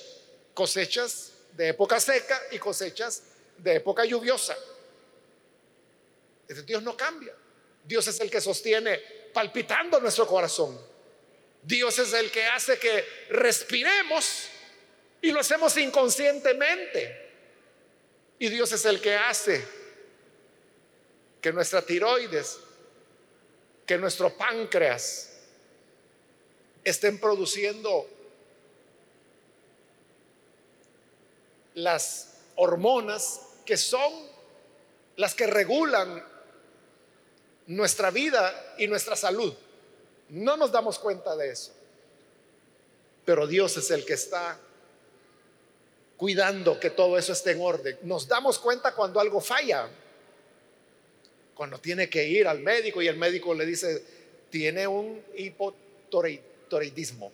cosechas 0.53 1.31
de 1.53 1.69
época 1.69 1.99
seca 1.99 2.41
y 2.51 2.59
cosechas 2.59 3.23
de 3.57 3.75
época 3.75 4.05
lluviosa. 4.05 4.55
Dios 6.65 6.83
no 6.83 6.95
cambia. 6.95 7.33
Dios 7.83 8.07
es 8.07 8.19
el 8.19 8.29
que 8.29 8.39
sostiene 8.39 8.97
palpitando 9.33 9.99
nuestro 9.99 10.27
corazón. 10.27 10.79
Dios 11.63 11.97
es 11.99 12.13
el 12.13 12.29
que 12.29 12.45
hace 12.45 12.77
que 12.77 13.05
respiremos 13.29 14.49
y 15.21 15.31
lo 15.31 15.39
hacemos 15.39 15.77
inconscientemente. 15.77 17.21
Y 18.39 18.49
Dios 18.49 18.71
es 18.73 18.83
el 18.85 18.99
que 18.99 19.15
hace 19.15 19.65
que 21.41 21.53
nuestra 21.53 21.81
tiroides, 21.81 22.59
que 23.85 23.97
nuestro 23.97 24.35
páncreas 24.35 25.29
estén 26.83 27.19
produciendo 27.19 28.09
las 31.75 32.37
hormonas 32.55 33.41
que 33.65 33.77
son 33.77 34.11
las 35.15 35.33
que 35.35 35.47
regulan 35.47 36.23
nuestra 37.67 38.11
vida 38.11 38.75
y 38.77 38.87
nuestra 38.87 39.15
salud. 39.15 39.53
No 40.33 40.57
nos 40.57 40.71
damos 40.71 40.97
cuenta 40.97 41.35
de 41.35 41.51
eso. 41.51 41.71
Pero 43.23 43.45
Dios 43.45 43.77
es 43.77 43.91
el 43.91 44.03
que 44.03 44.13
está 44.13 44.59
cuidando 46.17 46.79
que 46.79 46.89
todo 46.89 47.19
eso 47.19 47.33
esté 47.33 47.51
en 47.51 47.61
orden. 47.61 47.99
Nos 48.01 48.27
damos 48.27 48.57
cuenta 48.57 48.95
cuando 48.95 49.19
algo 49.19 49.39
falla. 49.39 49.87
Cuando 51.53 51.77
tiene 51.77 52.09
que 52.09 52.27
ir 52.27 52.47
al 52.47 52.61
médico 52.61 52.99
y 53.03 53.07
el 53.07 53.15
médico 53.15 53.53
le 53.53 53.63
dice, 53.63 54.03
tiene 54.49 54.87
un 54.87 55.23
hipotiroidismo. 55.35 57.31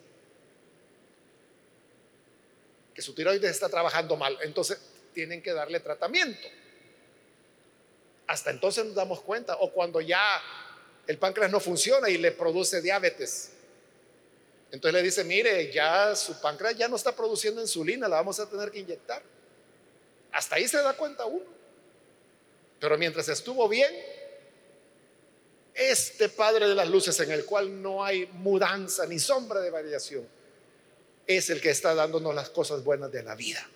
Que 2.94 3.02
su 3.02 3.16
tiroides 3.16 3.50
está 3.50 3.70
trabajando 3.70 4.18
mal. 4.18 4.38
Entonces 4.42 4.78
tienen 5.14 5.42
que 5.42 5.54
darle 5.54 5.80
tratamiento. 5.80 6.50
Hasta 8.28 8.52
entonces 8.52 8.84
nos 8.84 8.96
damos 8.96 9.22
cuenta. 9.22 9.56
O 9.62 9.72
cuando 9.72 10.02
ya 10.02 10.42
el 11.10 11.18
páncreas 11.18 11.50
no 11.50 11.60
funciona 11.60 12.08
y 12.08 12.20
le 12.20 12.32
produce 12.32 12.84
diabetes. 12.84 13.50
Entonces 14.72 14.94
le 14.94 15.02
dice, 15.02 15.24
mire, 15.24 15.72
ya 15.72 16.16
su 16.16 16.40
páncreas 16.40 16.78
ya 16.78 16.88
no 16.88 16.98
está 16.98 17.16
produciendo 17.16 17.60
insulina, 17.60 18.08
la 18.08 18.18
vamos 18.18 18.40
a 18.40 18.48
tener 18.48 18.70
que 18.70 18.78
inyectar. 18.78 19.24
Hasta 20.32 20.58
ahí 20.58 20.68
se 20.68 20.78
da 20.78 20.94
cuenta 20.96 21.26
uno. 21.26 21.48
Pero 22.80 22.96
mientras 23.00 23.28
estuvo 23.28 23.68
bien, 23.68 23.92
este 25.74 26.30
Padre 26.30 26.68
de 26.68 26.76
las 26.76 26.88
Luces 26.88 27.20
en 27.22 27.32
el 27.32 27.44
cual 27.44 27.82
no 27.82 28.06
hay 28.06 28.28
mudanza 28.28 29.08
ni 29.08 29.18
sombra 29.18 29.62
de 29.62 29.72
variación, 29.72 30.28
es 31.26 31.50
el 31.50 31.60
que 31.60 31.72
está 31.72 31.96
dándonos 31.96 32.36
las 32.36 32.52
cosas 32.52 32.84
buenas 32.84 33.12
de 33.12 33.24
la 33.24 33.34
vida. 33.34 33.68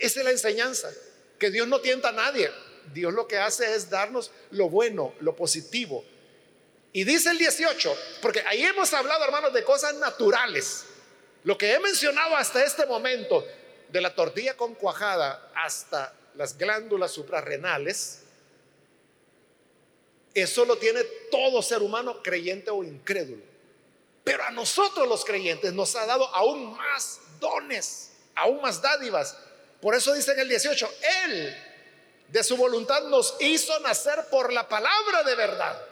Esa 0.00 0.20
es 0.20 0.24
la 0.24 0.30
enseñanza, 0.30 0.90
que 1.38 1.50
Dios 1.50 1.68
no 1.68 1.82
tienta 1.82 2.08
a 2.08 2.12
nadie. 2.12 2.50
Dios 2.92 3.12
lo 3.12 3.26
que 3.26 3.38
hace 3.38 3.74
es 3.74 3.90
darnos 3.90 4.30
lo 4.50 4.68
bueno, 4.68 5.14
lo 5.20 5.34
positivo. 5.34 6.04
Y 6.92 7.04
dice 7.04 7.30
el 7.30 7.38
18, 7.38 7.94
porque 8.22 8.42
ahí 8.46 8.62
hemos 8.62 8.92
hablado, 8.94 9.24
hermanos, 9.24 9.52
de 9.52 9.62
cosas 9.62 9.94
naturales. 9.96 10.84
Lo 11.44 11.58
que 11.58 11.74
he 11.74 11.78
mencionado 11.78 12.36
hasta 12.36 12.64
este 12.64 12.86
momento, 12.86 13.46
de 13.88 14.00
la 14.00 14.14
tortilla 14.14 14.56
con 14.56 14.74
cuajada 14.74 15.52
hasta 15.54 16.12
las 16.34 16.56
glándulas 16.56 17.12
suprarrenales, 17.12 18.20
eso 20.34 20.64
lo 20.64 20.76
tiene 20.76 21.02
todo 21.30 21.62
ser 21.62 21.82
humano, 21.82 22.22
creyente 22.22 22.70
o 22.70 22.82
incrédulo. 22.82 23.42
Pero 24.24 24.44
a 24.44 24.50
nosotros 24.50 25.06
los 25.08 25.24
creyentes 25.24 25.72
nos 25.72 25.94
ha 25.96 26.04
dado 26.04 26.26
aún 26.34 26.76
más 26.76 27.20
dones, 27.38 28.10
aún 28.34 28.60
más 28.60 28.82
dádivas. 28.82 29.36
Por 29.80 29.94
eso 29.94 30.12
dice 30.12 30.32
en 30.32 30.40
el 30.40 30.48
18, 30.48 30.90
Él 31.24 31.56
de 32.28 32.42
su 32.42 32.56
voluntad 32.56 33.02
nos 33.04 33.36
hizo 33.40 33.78
nacer 33.80 34.26
por 34.30 34.52
la 34.52 34.68
palabra 34.68 35.22
de 35.22 35.34
verdad. 35.34 35.82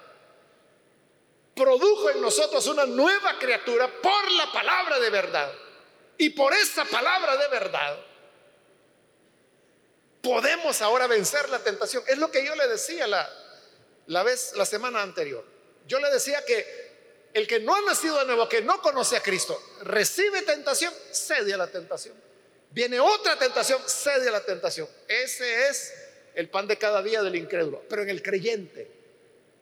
Produjo 1.54 2.10
en 2.10 2.20
nosotros 2.20 2.66
una 2.66 2.86
nueva 2.86 3.38
criatura 3.38 3.88
por 4.02 4.32
la 4.32 4.52
palabra 4.52 4.98
de 4.98 5.10
verdad. 5.10 5.52
Y 6.18 6.30
por 6.30 6.52
esa 6.52 6.84
palabra 6.84 7.36
de 7.36 7.48
verdad 7.48 7.98
podemos 10.24 10.80
ahora 10.80 11.06
vencer 11.06 11.48
la 11.50 11.58
tentación. 11.58 12.02
Es 12.06 12.18
lo 12.18 12.30
que 12.30 12.44
yo 12.44 12.54
le 12.56 12.66
decía 12.66 13.06
la, 13.06 13.30
la 14.06 14.22
vez, 14.22 14.54
la 14.56 14.64
semana 14.64 15.02
anterior. 15.02 15.44
Yo 15.86 16.00
le 16.00 16.10
decía 16.10 16.44
que 16.44 17.28
el 17.34 17.46
que 17.46 17.60
no 17.60 17.74
ha 17.74 17.82
nacido 17.82 18.18
de 18.18 18.26
nuevo, 18.26 18.48
que 18.48 18.62
no 18.62 18.80
conoce 18.80 19.16
a 19.16 19.22
Cristo, 19.22 19.60
recibe 19.82 20.42
tentación, 20.42 20.92
cede 21.12 21.52
a 21.52 21.58
la 21.58 21.66
tentación. 21.66 22.14
Viene 22.70 22.98
otra 22.98 23.38
tentación, 23.38 23.80
cede 23.86 24.28
a 24.28 24.32
la 24.32 24.44
tentación. 24.44 24.88
Ese 25.06 25.68
es 25.68 25.92
el 26.34 26.48
pan 26.48 26.66
de 26.66 26.76
cada 26.76 27.02
día 27.02 27.22
del 27.22 27.36
incrédulo. 27.36 27.82
Pero 27.88 28.02
en 28.02 28.10
el 28.10 28.22
creyente 28.22 28.90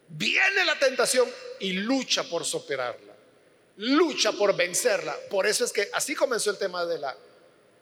viene 0.09 0.65
la 0.65 0.79
tentación 0.79 1.29
y 1.61 1.73
lucha 1.73 2.25
por 2.25 2.45
superarla. 2.45 3.13
Lucha 3.79 4.33
por 4.33 4.55
vencerla. 4.55 5.17
Por 5.31 5.47
eso 5.47 5.65
es 5.65 5.73
que 5.73 5.89
así 5.93 6.15
comenzó 6.15 6.51
el 6.51 6.59
tema 6.59 6.85
de 6.85 6.99
la 6.99 7.17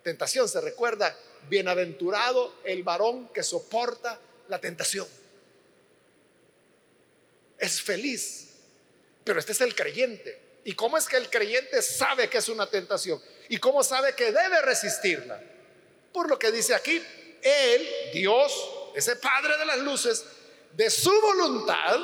tentación. 0.02 0.48
Se 0.48 0.60
recuerda, 0.60 1.16
bienaventurado 1.48 2.54
el 2.64 2.82
varón 2.82 3.28
que 3.28 3.42
soporta 3.42 4.18
la 4.48 4.60
tentación. 4.60 5.06
Es 7.58 7.82
feliz. 7.82 8.48
Pero 9.24 9.38
este 9.38 9.52
es 9.52 9.60
el 9.60 9.74
creyente. 9.74 10.38
¿Y 10.64 10.74
cómo 10.74 10.98
es 10.98 11.06
que 11.06 11.16
el 11.16 11.28
creyente 11.30 11.82
sabe 11.82 12.28
que 12.28 12.38
es 12.38 12.48
una 12.48 12.68
tentación? 12.68 13.20
¿Y 13.48 13.58
cómo 13.58 13.82
sabe 13.82 14.14
que 14.14 14.26
debe 14.26 14.62
resistirla? 14.62 15.42
Por 16.12 16.28
lo 16.28 16.38
que 16.38 16.50
dice 16.50 16.74
aquí, 16.74 17.02
Él, 17.42 17.88
Dios, 18.12 18.52
ese 18.94 19.16
Padre 19.16 19.56
de 19.58 19.66
las 19.66 19.78
luces, 19.78 20.24
de 20.72 20.90
su 20.90 21.12
voluntad, 21.20 21.98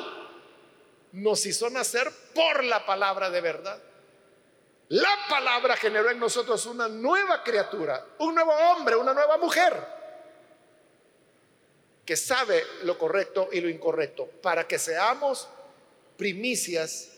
nos 1.13 1.45
hizo 1.45 1.69
nacer 1.69 2.11
por 2.33 2.63
la 2.63 2.85
palabra 2.85 3.29
de 3.29 3.41
verdad. 3.41 3.81
La 4.89 5.27
palabra 5.29 5.75
generó 5.75 6.09
en 6.09 6.19
nosotros 6.19 6.65
una 6.65 6.87
nueva 6.87 7.43
criatura, 7.43 8.05
un 8.19 8.35
nuevo 8.35 8.53
hombre, 8.53 8.95
una 8.95 9.13
nueva 9.13 9.37
mujer, 9.37 9.73
que 12.05 12.15
sabe 12.15 12.63
lo 12.83 12.97
correcto 12.97 13.49
y 13.51 13.59
lo 13.59 13.69
incorrecto, 13.69 14.27
para 14.41 14.65
que 14.65 14.79
seamos 14.79 15.49
primicias 16.15 17.09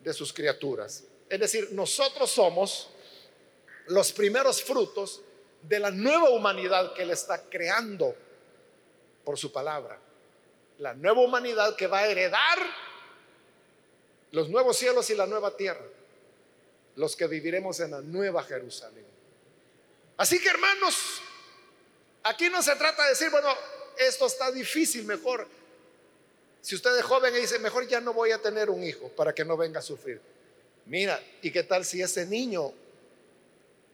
de 0.00 0.12
sus 0.12 0.32
criaturas. 0.32 1.04
Es 1.28 1.40
decir, 1.40 1.68
nosotros 1.72 2.30
somos 2.30 2.90
los 3.86 4.12
primeros 4.12 4.62
frutos 4.62 5.22
de 5.62 5.78
la 5.78 5.90
nueva 5.90 6.28
humanidad 6.30 6.92
que 6.92 7.02
Él 7.02 7.10
está 7.10 7.42
creando 7.48 8.14
por 9.28 9.36
su 9.36 9.52
palabra. 9.52 10.00
La 10.78 10.94
nueva 10.94 11.20
humanidad 11.20 11.76
que 11.76 11.86
va 11.86 11.98
a 11.98 12.06
heredar 12.06 12.58
los 14.30 14.48
nuevos 14.48 14.78
cielos 14.78 15.10
y 15.10 15.14
la 15.14 15.26
nueva 15.26 15.54
tierra, 15.54 15.84
los 16.96 17.14
que 17.14 17.26
viviremos 17.26 17.78
en 17.80 17.90
la 17.90 18.00
nueva 18.00 18.42
Jerusalén. 18.42 19.04
Así 20.16 20.40
que 20.40 20.48
hermanos, 20.48 21.20
aquí 22.22 22.48
no 22.48 22.62
se 22.62 22.74
trata 22.76 23.02
de 23.02 23.10
decir, 23.10 23.28
bueno, 23.28 23.50
esto 23.98 24.24
está 24.24 24.50
difícil, 24.50 25.04
mejor. 25.04 25.46
Si 26.62 26.74
usted 26.74 26.96
es 26.96 27.04
joven 27.04 27.34
y 27.36 27.40
dice, 27.40 27.58
mejor 27.58 27.86
ya 27.86 28.00
no 28.00 28.14
voy 28.14 28.30
a 28.30 28.40
tener 28.40 28.70
un 28.70 28.82
hijo 28.82 29.10
para 29.10 29.34
que 29.34 29.44
no 29.44 29.58
venga 29.58 29.80
a 29.80 29.82
sufrir. 29.82 30.22
Mira, 30.86 31.22
¿y 31.42 31.50
qué 31.50 31.64
tal 31.64 31.84
si 31.84 32.00
ese 32.00 32.24
niño 32.24 32.72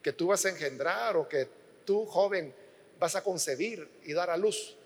que 0.01 0.13
tú 0.13 0.29
vas 0.29 0.45
a 0.45 0.51
engendrar 0.51 1.17
o 1.17 1.29
que 1.29 1.49
tú 1.85 2.07
joven 2.07 2.55
vas 3.01 3.17
a 3.17 3.25
concebir 3.25 3.89
y 4.05 4.13
dar 4.13 4.31
a 4.31 4.37
luz? 4.37 4.77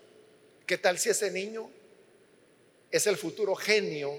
¿Qué 0.69 0.77
tal 0.77 0.99
si 0.99 1.09
ese 1.09 1.31
niño 1.31 1.67
es 2.91 3.07
el 3.07 3.17
futuro 3.17 3.55
genio 3.55 4.15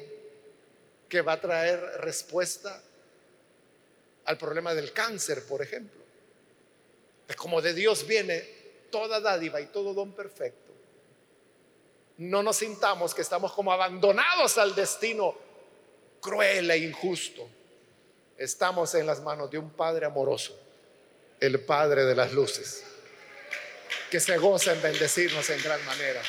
que 1.09 1.21
va 1.21 1.35
a 1.35 1.41
traer 1.41 1.79
respuesta 1.99 2.83
al 4.25 4.37
problema 4.37 4.75
del 4.75 4.93
cáncer, 4.93 5.45
por 5.47 5.63
ejemplo? 5.63 6.01
Como 7.37 7.63
de 7.63 7.73
Dios 7.73 8.05
viene 8.05 8.41
toda 8.91 9.21
dádiva 9.21 9.61
y 9.61 9.67
todo 9.67 9.95
don 9.95 10.11
perfecto. 10.11 10.73
No 12.17 12.43
nos 12.43 12.57
sintamos 12.57 13.15
que 13.15 13.23
estamos 13.23 13.53
como 13.53 13.71
abandonados 13.71 14.59
al 14.59 14.75
destino 14.75 15.37
cruel 16.21 16.69
e 16.73 16.79
injusto. 16.79 17.49
Estamos 18.37 18.93
en 18.97 19.07
las 19.07 19.23
manos 19.23 19.53
de 19.53 19.59
un 19.59 19.71
Padre 19.71 20.05
amoroso, 20.05 20.59
el 21.39 21.61
Padre 21.61 22.07
de 22.07 22.17
las 22.17 22.33
luces 22.33 22.83
que 24.11 24.19
se 24.19 24.37
goza 24.39 24.73
en 24.73 24.83
bendecirnos 24.83 25.49
en 25.51 25.63
gran 25.63 25.83
manera. 25.87 26.21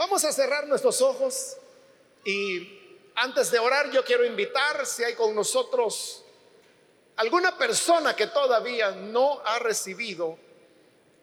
Vamos 0.00 0.24
a 0.24 0.32
cerrar 0.32 0.66
nuestros 0.66 1.02
ojos 1.02 1.58
y 2.24 3.02
antes 3.16 3.50
de 3.50 3.58
orar 3.58 3.90
yo 3.90 4.02
quiero 4.02 4.24
invitar 4.24 4.86
si 4.86 5.04
hay 5.04 5.12
con 5.12 5.34
nosotros 5.34 6.24
alguna 7.16 7.58
persona 7.58 8.16
que 8.16 8.28
todavía 8.28 8.92
no 8.92 9.42
ha 9.44 9.58
recibido 9.58 10.38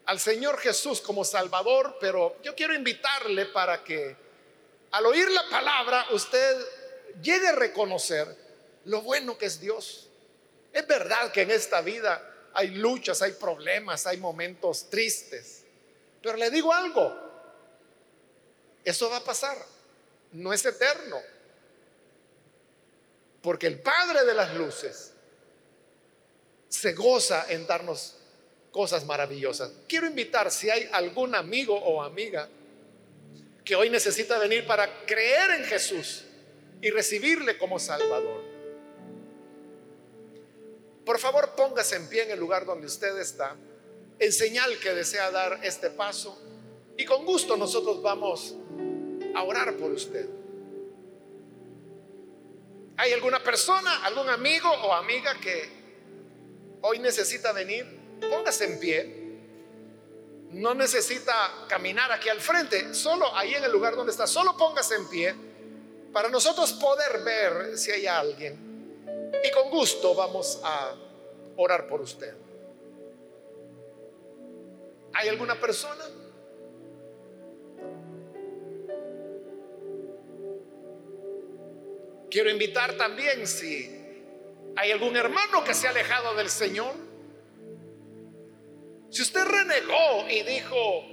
al 0.06 0.20
Señor 0.20 0.60
Jesús 0.60 1.00
como 1.00 1.24
Salvador, 1.24 1.96
pero 2.00 2.36
yo 2.44 2.54
quiero 2.54 2.72
invitarle 2.72 3.46
para 3.46 3.82
que 3.82 4.16
al 4.92 5.06
oír 5.06 5.28
la 5.28 5.42
palabra 5.50 6.06
usted 6.12 6.64
llegue 7.20 7.48
a 7.48 7.56
reconocer 7.56 8.32
lo 8.84 9.02
bueno 9.02 9.36
que 9.36 9.46
es 9.46 9.60
Dios. 9.60 10.08
Es 10.72 10.86
verdad 10.86 11.32
que 11.32 11.42
en 11.42 11.50
esta 11.50 11.80
vida 11.80 12.32
hay 12.54 12.68
luchas, 12.68 13.22
hay 13.22 13.32
problemas, 13.32 14.06
hay 14.06 14.18
momentos 14.18 14.88
tristes. 14.88 15.64
Pero 16.22 16.36
le 16.36 16.48
digo 16.48 16.72
algo, 16.72 17.27
eso 18.88 19.10
va 19.10 19.18
a 19.18 19.24
pasar, 19.24 19.56
no 20.32 20.52
es 20.52 20.64
eterno. 20.64 21.20
Porque 23.42 23.66
el 23.66 23.80
Padre 23.80 24.24
de 24.24 24.34
las 24.34 24.54
Luces 24.54 25.12
se 26.68 26.92
goza 26.92 27.46
en 27.48 27.66
darnos 27.66 28.16
cosas 28.70 29.04
maravillosas. 29.06 29.72
Quiero 29.88 30.06
invitar 30.06 30.50
si 30.50 30.70
hay 30.70 30.88
algún 30.92 31.34
amigo 31.34 31.74
o 31.76 32.02
amiga 32.02 32.48
que 33.64 33.76
hoy 33.76 33.90
necesita 33.90 34.38
venir 34.38 34.66
para 34.66 35.04
creer 35.04 35.50
en 35.50 35.64
Jesús 35.64 36.24
y 36.80 36.90
recibirle 36.90 37.58
como 37.58 37.78
Salvador. 37.78 38.42
Por 41.04 41.18
favor, 41.18 41.54
póngase 41.56 41.96
en 41.96 42.08
pie 42.08 42.24
en 42.24 42.30
el 42.32 42.38
lugar 42.38 42.64
donde 42.66 42.86
usted 42.86 43.18
está, 43.18 43.56
en 44.18 44.32
señal 44.32 44.78
que 44.78 44.94
desea 44.94 45.30
dar 45.30 45.60
este 45.62 45.90
paso, 45.90 46.38
y 46.96 47.04
con 47.04 47.24
gusto 47.24 47.56
nosotros 47.56 48.02
vamos 48.02 48.54
orar 49.42 49.74
por 49.76 49.90
usted. 49.90 50.28
¿Hay 52.96 53.12
alguna 53.12 53.42
persona, 53.42 54.04
algún 54.04 54.28
amigo 54.28 54.68
o 54.68 54.92
amiga 54.92 55.34
que 55.40 55.68
hoy 56.82 56.98
necesita 56.98 57.52
venir? 57.52 57.86
Póngase 58.28 58.64
en 58.64 58.80
pie. 58.80 59.18
No 60.50 60.74
necesita 60.74 61.66
caminar 61.68 62.10
aquí 62.10 62.28
al 62.28 62.40
frente, 62.40 62.94
solo 62.94 63.34
ahí 63.36 63.54
en 63.54 63.64
el 63.64 63.70
lugar 63.70 63.94
donde 63.94 64.12
está, 64.12 64.26
solo 64.26 64.56
póngase 64.56 64.94
en 64.94 65.08
pie 65.08 65.34
para 66.12 66.28
nosotros 66.28 66.72
poder 66.72 67.22
ver 67.22 67.78
si 67.78 67.90
hay 67.90 68.06
alguien 68.06 68.68
y 69.44 69.50
con 69.50 69.70
gusto 69.70 70.14
vamos 70.14 70.60
a 70.64 70.94
orar 71.56 71.86
por 71.86 72.00
usted. 72.00 72.34
¿Hay 75.12 75.28
alguna 75.28 75.60
persona? 75.60 76.04
Quiero 82.30 82.50
invitar 82.50 82.96
también 82.96 83.46
si 83.46 83.98
hay 84.76 84.90
algún 84.92 85.16
hermano 85.16 85.64
que 85.64 85.74
se 85.74 85.86
ha 85.86 85.90
alejado 85.90 86.34
del 86.34 86.50
Señor. 86.50 86.94
Si 89.10 89.22
usted 89.22 89.44
renegó 89.44 90.28
y 90.28 90.42
dijo, 90.42 91.04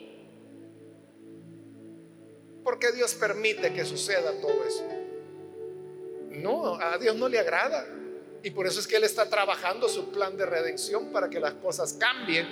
¿por 2.63 2.79
qué 2.79 2.91
Dios 2.91 3.15
permite 3.15 3.73
que 3.73 3.85
suceda 3.85 4.33
todo 4.41 4.65
eso? 4.65 4.83
No, 6.31 6.75
a 6.75 6.97
Dios 6.97 7.15
no 7.15 7.29
le 7.29 7.39
agrada. 7.39 7.87
Y 8.43 8.51
por 8.51 8.67
eso 8.67 8.79
es 8.79 8.85
que 8.85 8.97
Él 8.97 9.05
está 9.05 9.29
trabajando 9.29 9.87
su 9.87 10.11
plan 10.11 10.37
de 10.37 10.45
redención 10.45 11.11
para 11.11 11.29
que 11.29 11.39
las 11.39 11.53
cosas 11.53 11.93
cambien, 11.93 12.47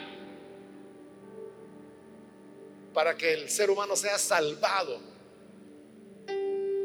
para 2.94 3.16
que 3.16 3.34
el 3.34 3.50
ser 3.50 3.70
humano 3.70 3.96
sea 3.96 4.18
salvado. 4.18 5.00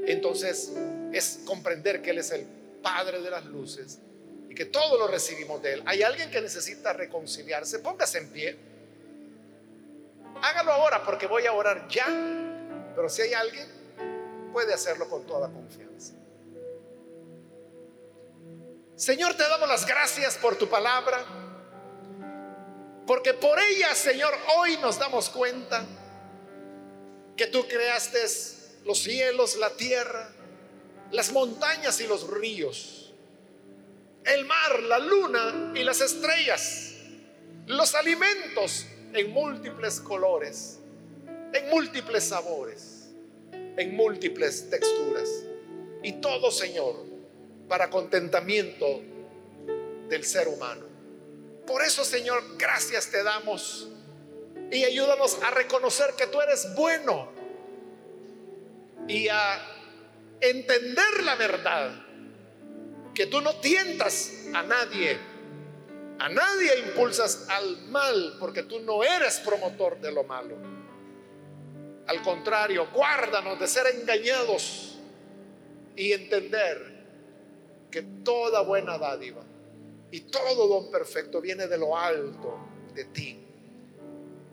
Entonces 0.07 0.72
es 1.12 1.40
comprender 1.44 2.02
que 2.02 2.11
Él 2.11 2.18
es 2.18 2.30
el 2.30 2.46
Padre 2.82 3.20
de 3.20 3.30
las 3.30 3.44
luces 3.46 3.98
y 4.48 4.54
que 4.54 4.64
todo 4.64 4.98
lo 4.98 5.09
recibimos 5.09 5.62
de 5.62 5.74
Él. 5.74 5.82
Hay 5.86 6.02
alguien 6.02 6.30
que 6.30 6.40
necesita 6.40 6.92
reconciliarse, 6.92 7.80
póngase 7.80 8.18
en 8.18 8.28
pie. 8.30 8.59
Hágalo 10.42 10.72
ahora 10.72 11.02
porque 11.04 11.26
voy 11.26 11.46
a 11.46 11.52
orar 11.52 11.88
ya. 11.88 12.06
Pero 12.94 13.09
si 13.09 13.22
hay 13.22 13.32
alguien, 13.34 13.66
puede 14.52 14.74
hacerlo 14.74 15.09
con 15.09 15.26
toda 15.26 15.50
confianza. 15.50 16.14
Señor, 18.96 19.36
te 19.36 19.44
damos 19.44 19.68
las 19.68 19.86
gracias 19.86 20.36
por 20.36 20.56
tu 20.56 20.68
palabra, 20.68 21.24
porque 23.06 23.32
por 23.32 23.56
ella, 23.61 23.94
Señor, 23.94 24.34
hoy 24.56 24.76
nos 24.78 24.98
damos 24.98 25.30
cuenta 25.30 25.86
que 27.36 27.46
tú 27.46 27.68
creaste 27.68 28.18
los 28.84 28.98
cielos, 28.98 29.56
la 29.56 29.70
tierra, 29.70 30.28
las 31.11 31.32
montañas 31.32 32.00
y 32.00 32.06
los 32.06 32.28
ríos, 32.28 33.12
el 34.24 34.44
mar, 34.44 34.82
la 34.82 34.98
luna 34.98 35.72
y 35.74 35.84
las 35.84 36.00
estrellas, 36.00 36.94
los 37.66 37.94
alimentos 37.94 38.86
en 39.12 39.30
múltiples 39.32 40.00
colores, 40.00 40.78
en 41.52 41.70
múltiples 41.70 42.24
sabores, 42.24 43.11
en 43.52 43.96
múltiples 43.96 44.68
texturas. 44.68 45.28
Y 46.02 46.12
todo, 46.14 46.50
Señor, 46.50 46.94
para 47.68 47.90
contentamiento 47.90 49.02
del 50.09 50.24
ser 50.24 50.48
humano. 50.48 50.86
Por 51.66 51.82
eso, 51.82 52.04
Señor, 52.04 52.42
gracias 52.56 53.11
te 53.11 53.22
damos 53.22 53.88
y 54.70 54.84
ayúdanos 54.84 55.38
a 55.42 55.50
reconocer 55.50 56.14
que 56.16 56.26
tú 56.26 56.40
eres 56.40 56.74
bueno 56.74 57.30
y 59.06 59.28
a 59.28 59.78
entender 60.41 61.22
la 61.24 61.34
verdad, 61.36 61.91
que 63.14 63.26
tú 63.26 63.41
no 63.41 63.57
tientas 63.57 64.47
a 64.55 64.62
nadie, 64.62 65.18
a 66.18 66.28
nadie 66.28 66.78
impulsas 66.86 67.47
al 67.49 67.89
mal, 67.89 68.36
porque 68.39 68.62
tú 68.62 68.80
no 68.80 69.03
eres 69.03 69.41
promotor 69.41 70.01
de 70.01 70.12
lo 70.12 70.24
malo. 70.24 70.57
Al 72.07 72.22
contrario, 72.22 72.89
guárdanos 72.93 73.59
de 73.61 73.66
ser 73.66 73.86
engañados 73.95 74.99
y 75.95 76.12
entender 76.12 76.99
que 77.91 78.03
toda 78.03 78.62
buena 78.62 78.99
dádiva 78.99 79.43
y 80.11 80.20
todo 80.20 80.68
don 80.68 80.91
perfecto 80.91 81.41
viene 81.41 81.66
de 81.66 81.76
lo 81.76 81.97
alto 81.97 82.59
de 82.95 83.05
ti. 83.05 83.39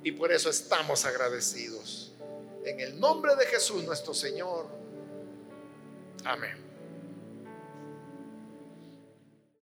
Y 0.03 0.11
por 0.11 0.31
eso 0.31 0.49
estamos 0.49 1.05
agradecidos. 1.05 2.13
En 2.63 2.79
el 2.79 2.99
nombre 2.99 3.35
de 3.35 3.45
Jesús 3.45 3.83
nuestro 3.83 4.13
Señor. 4.13 4.67
Amén. 6.25 6.64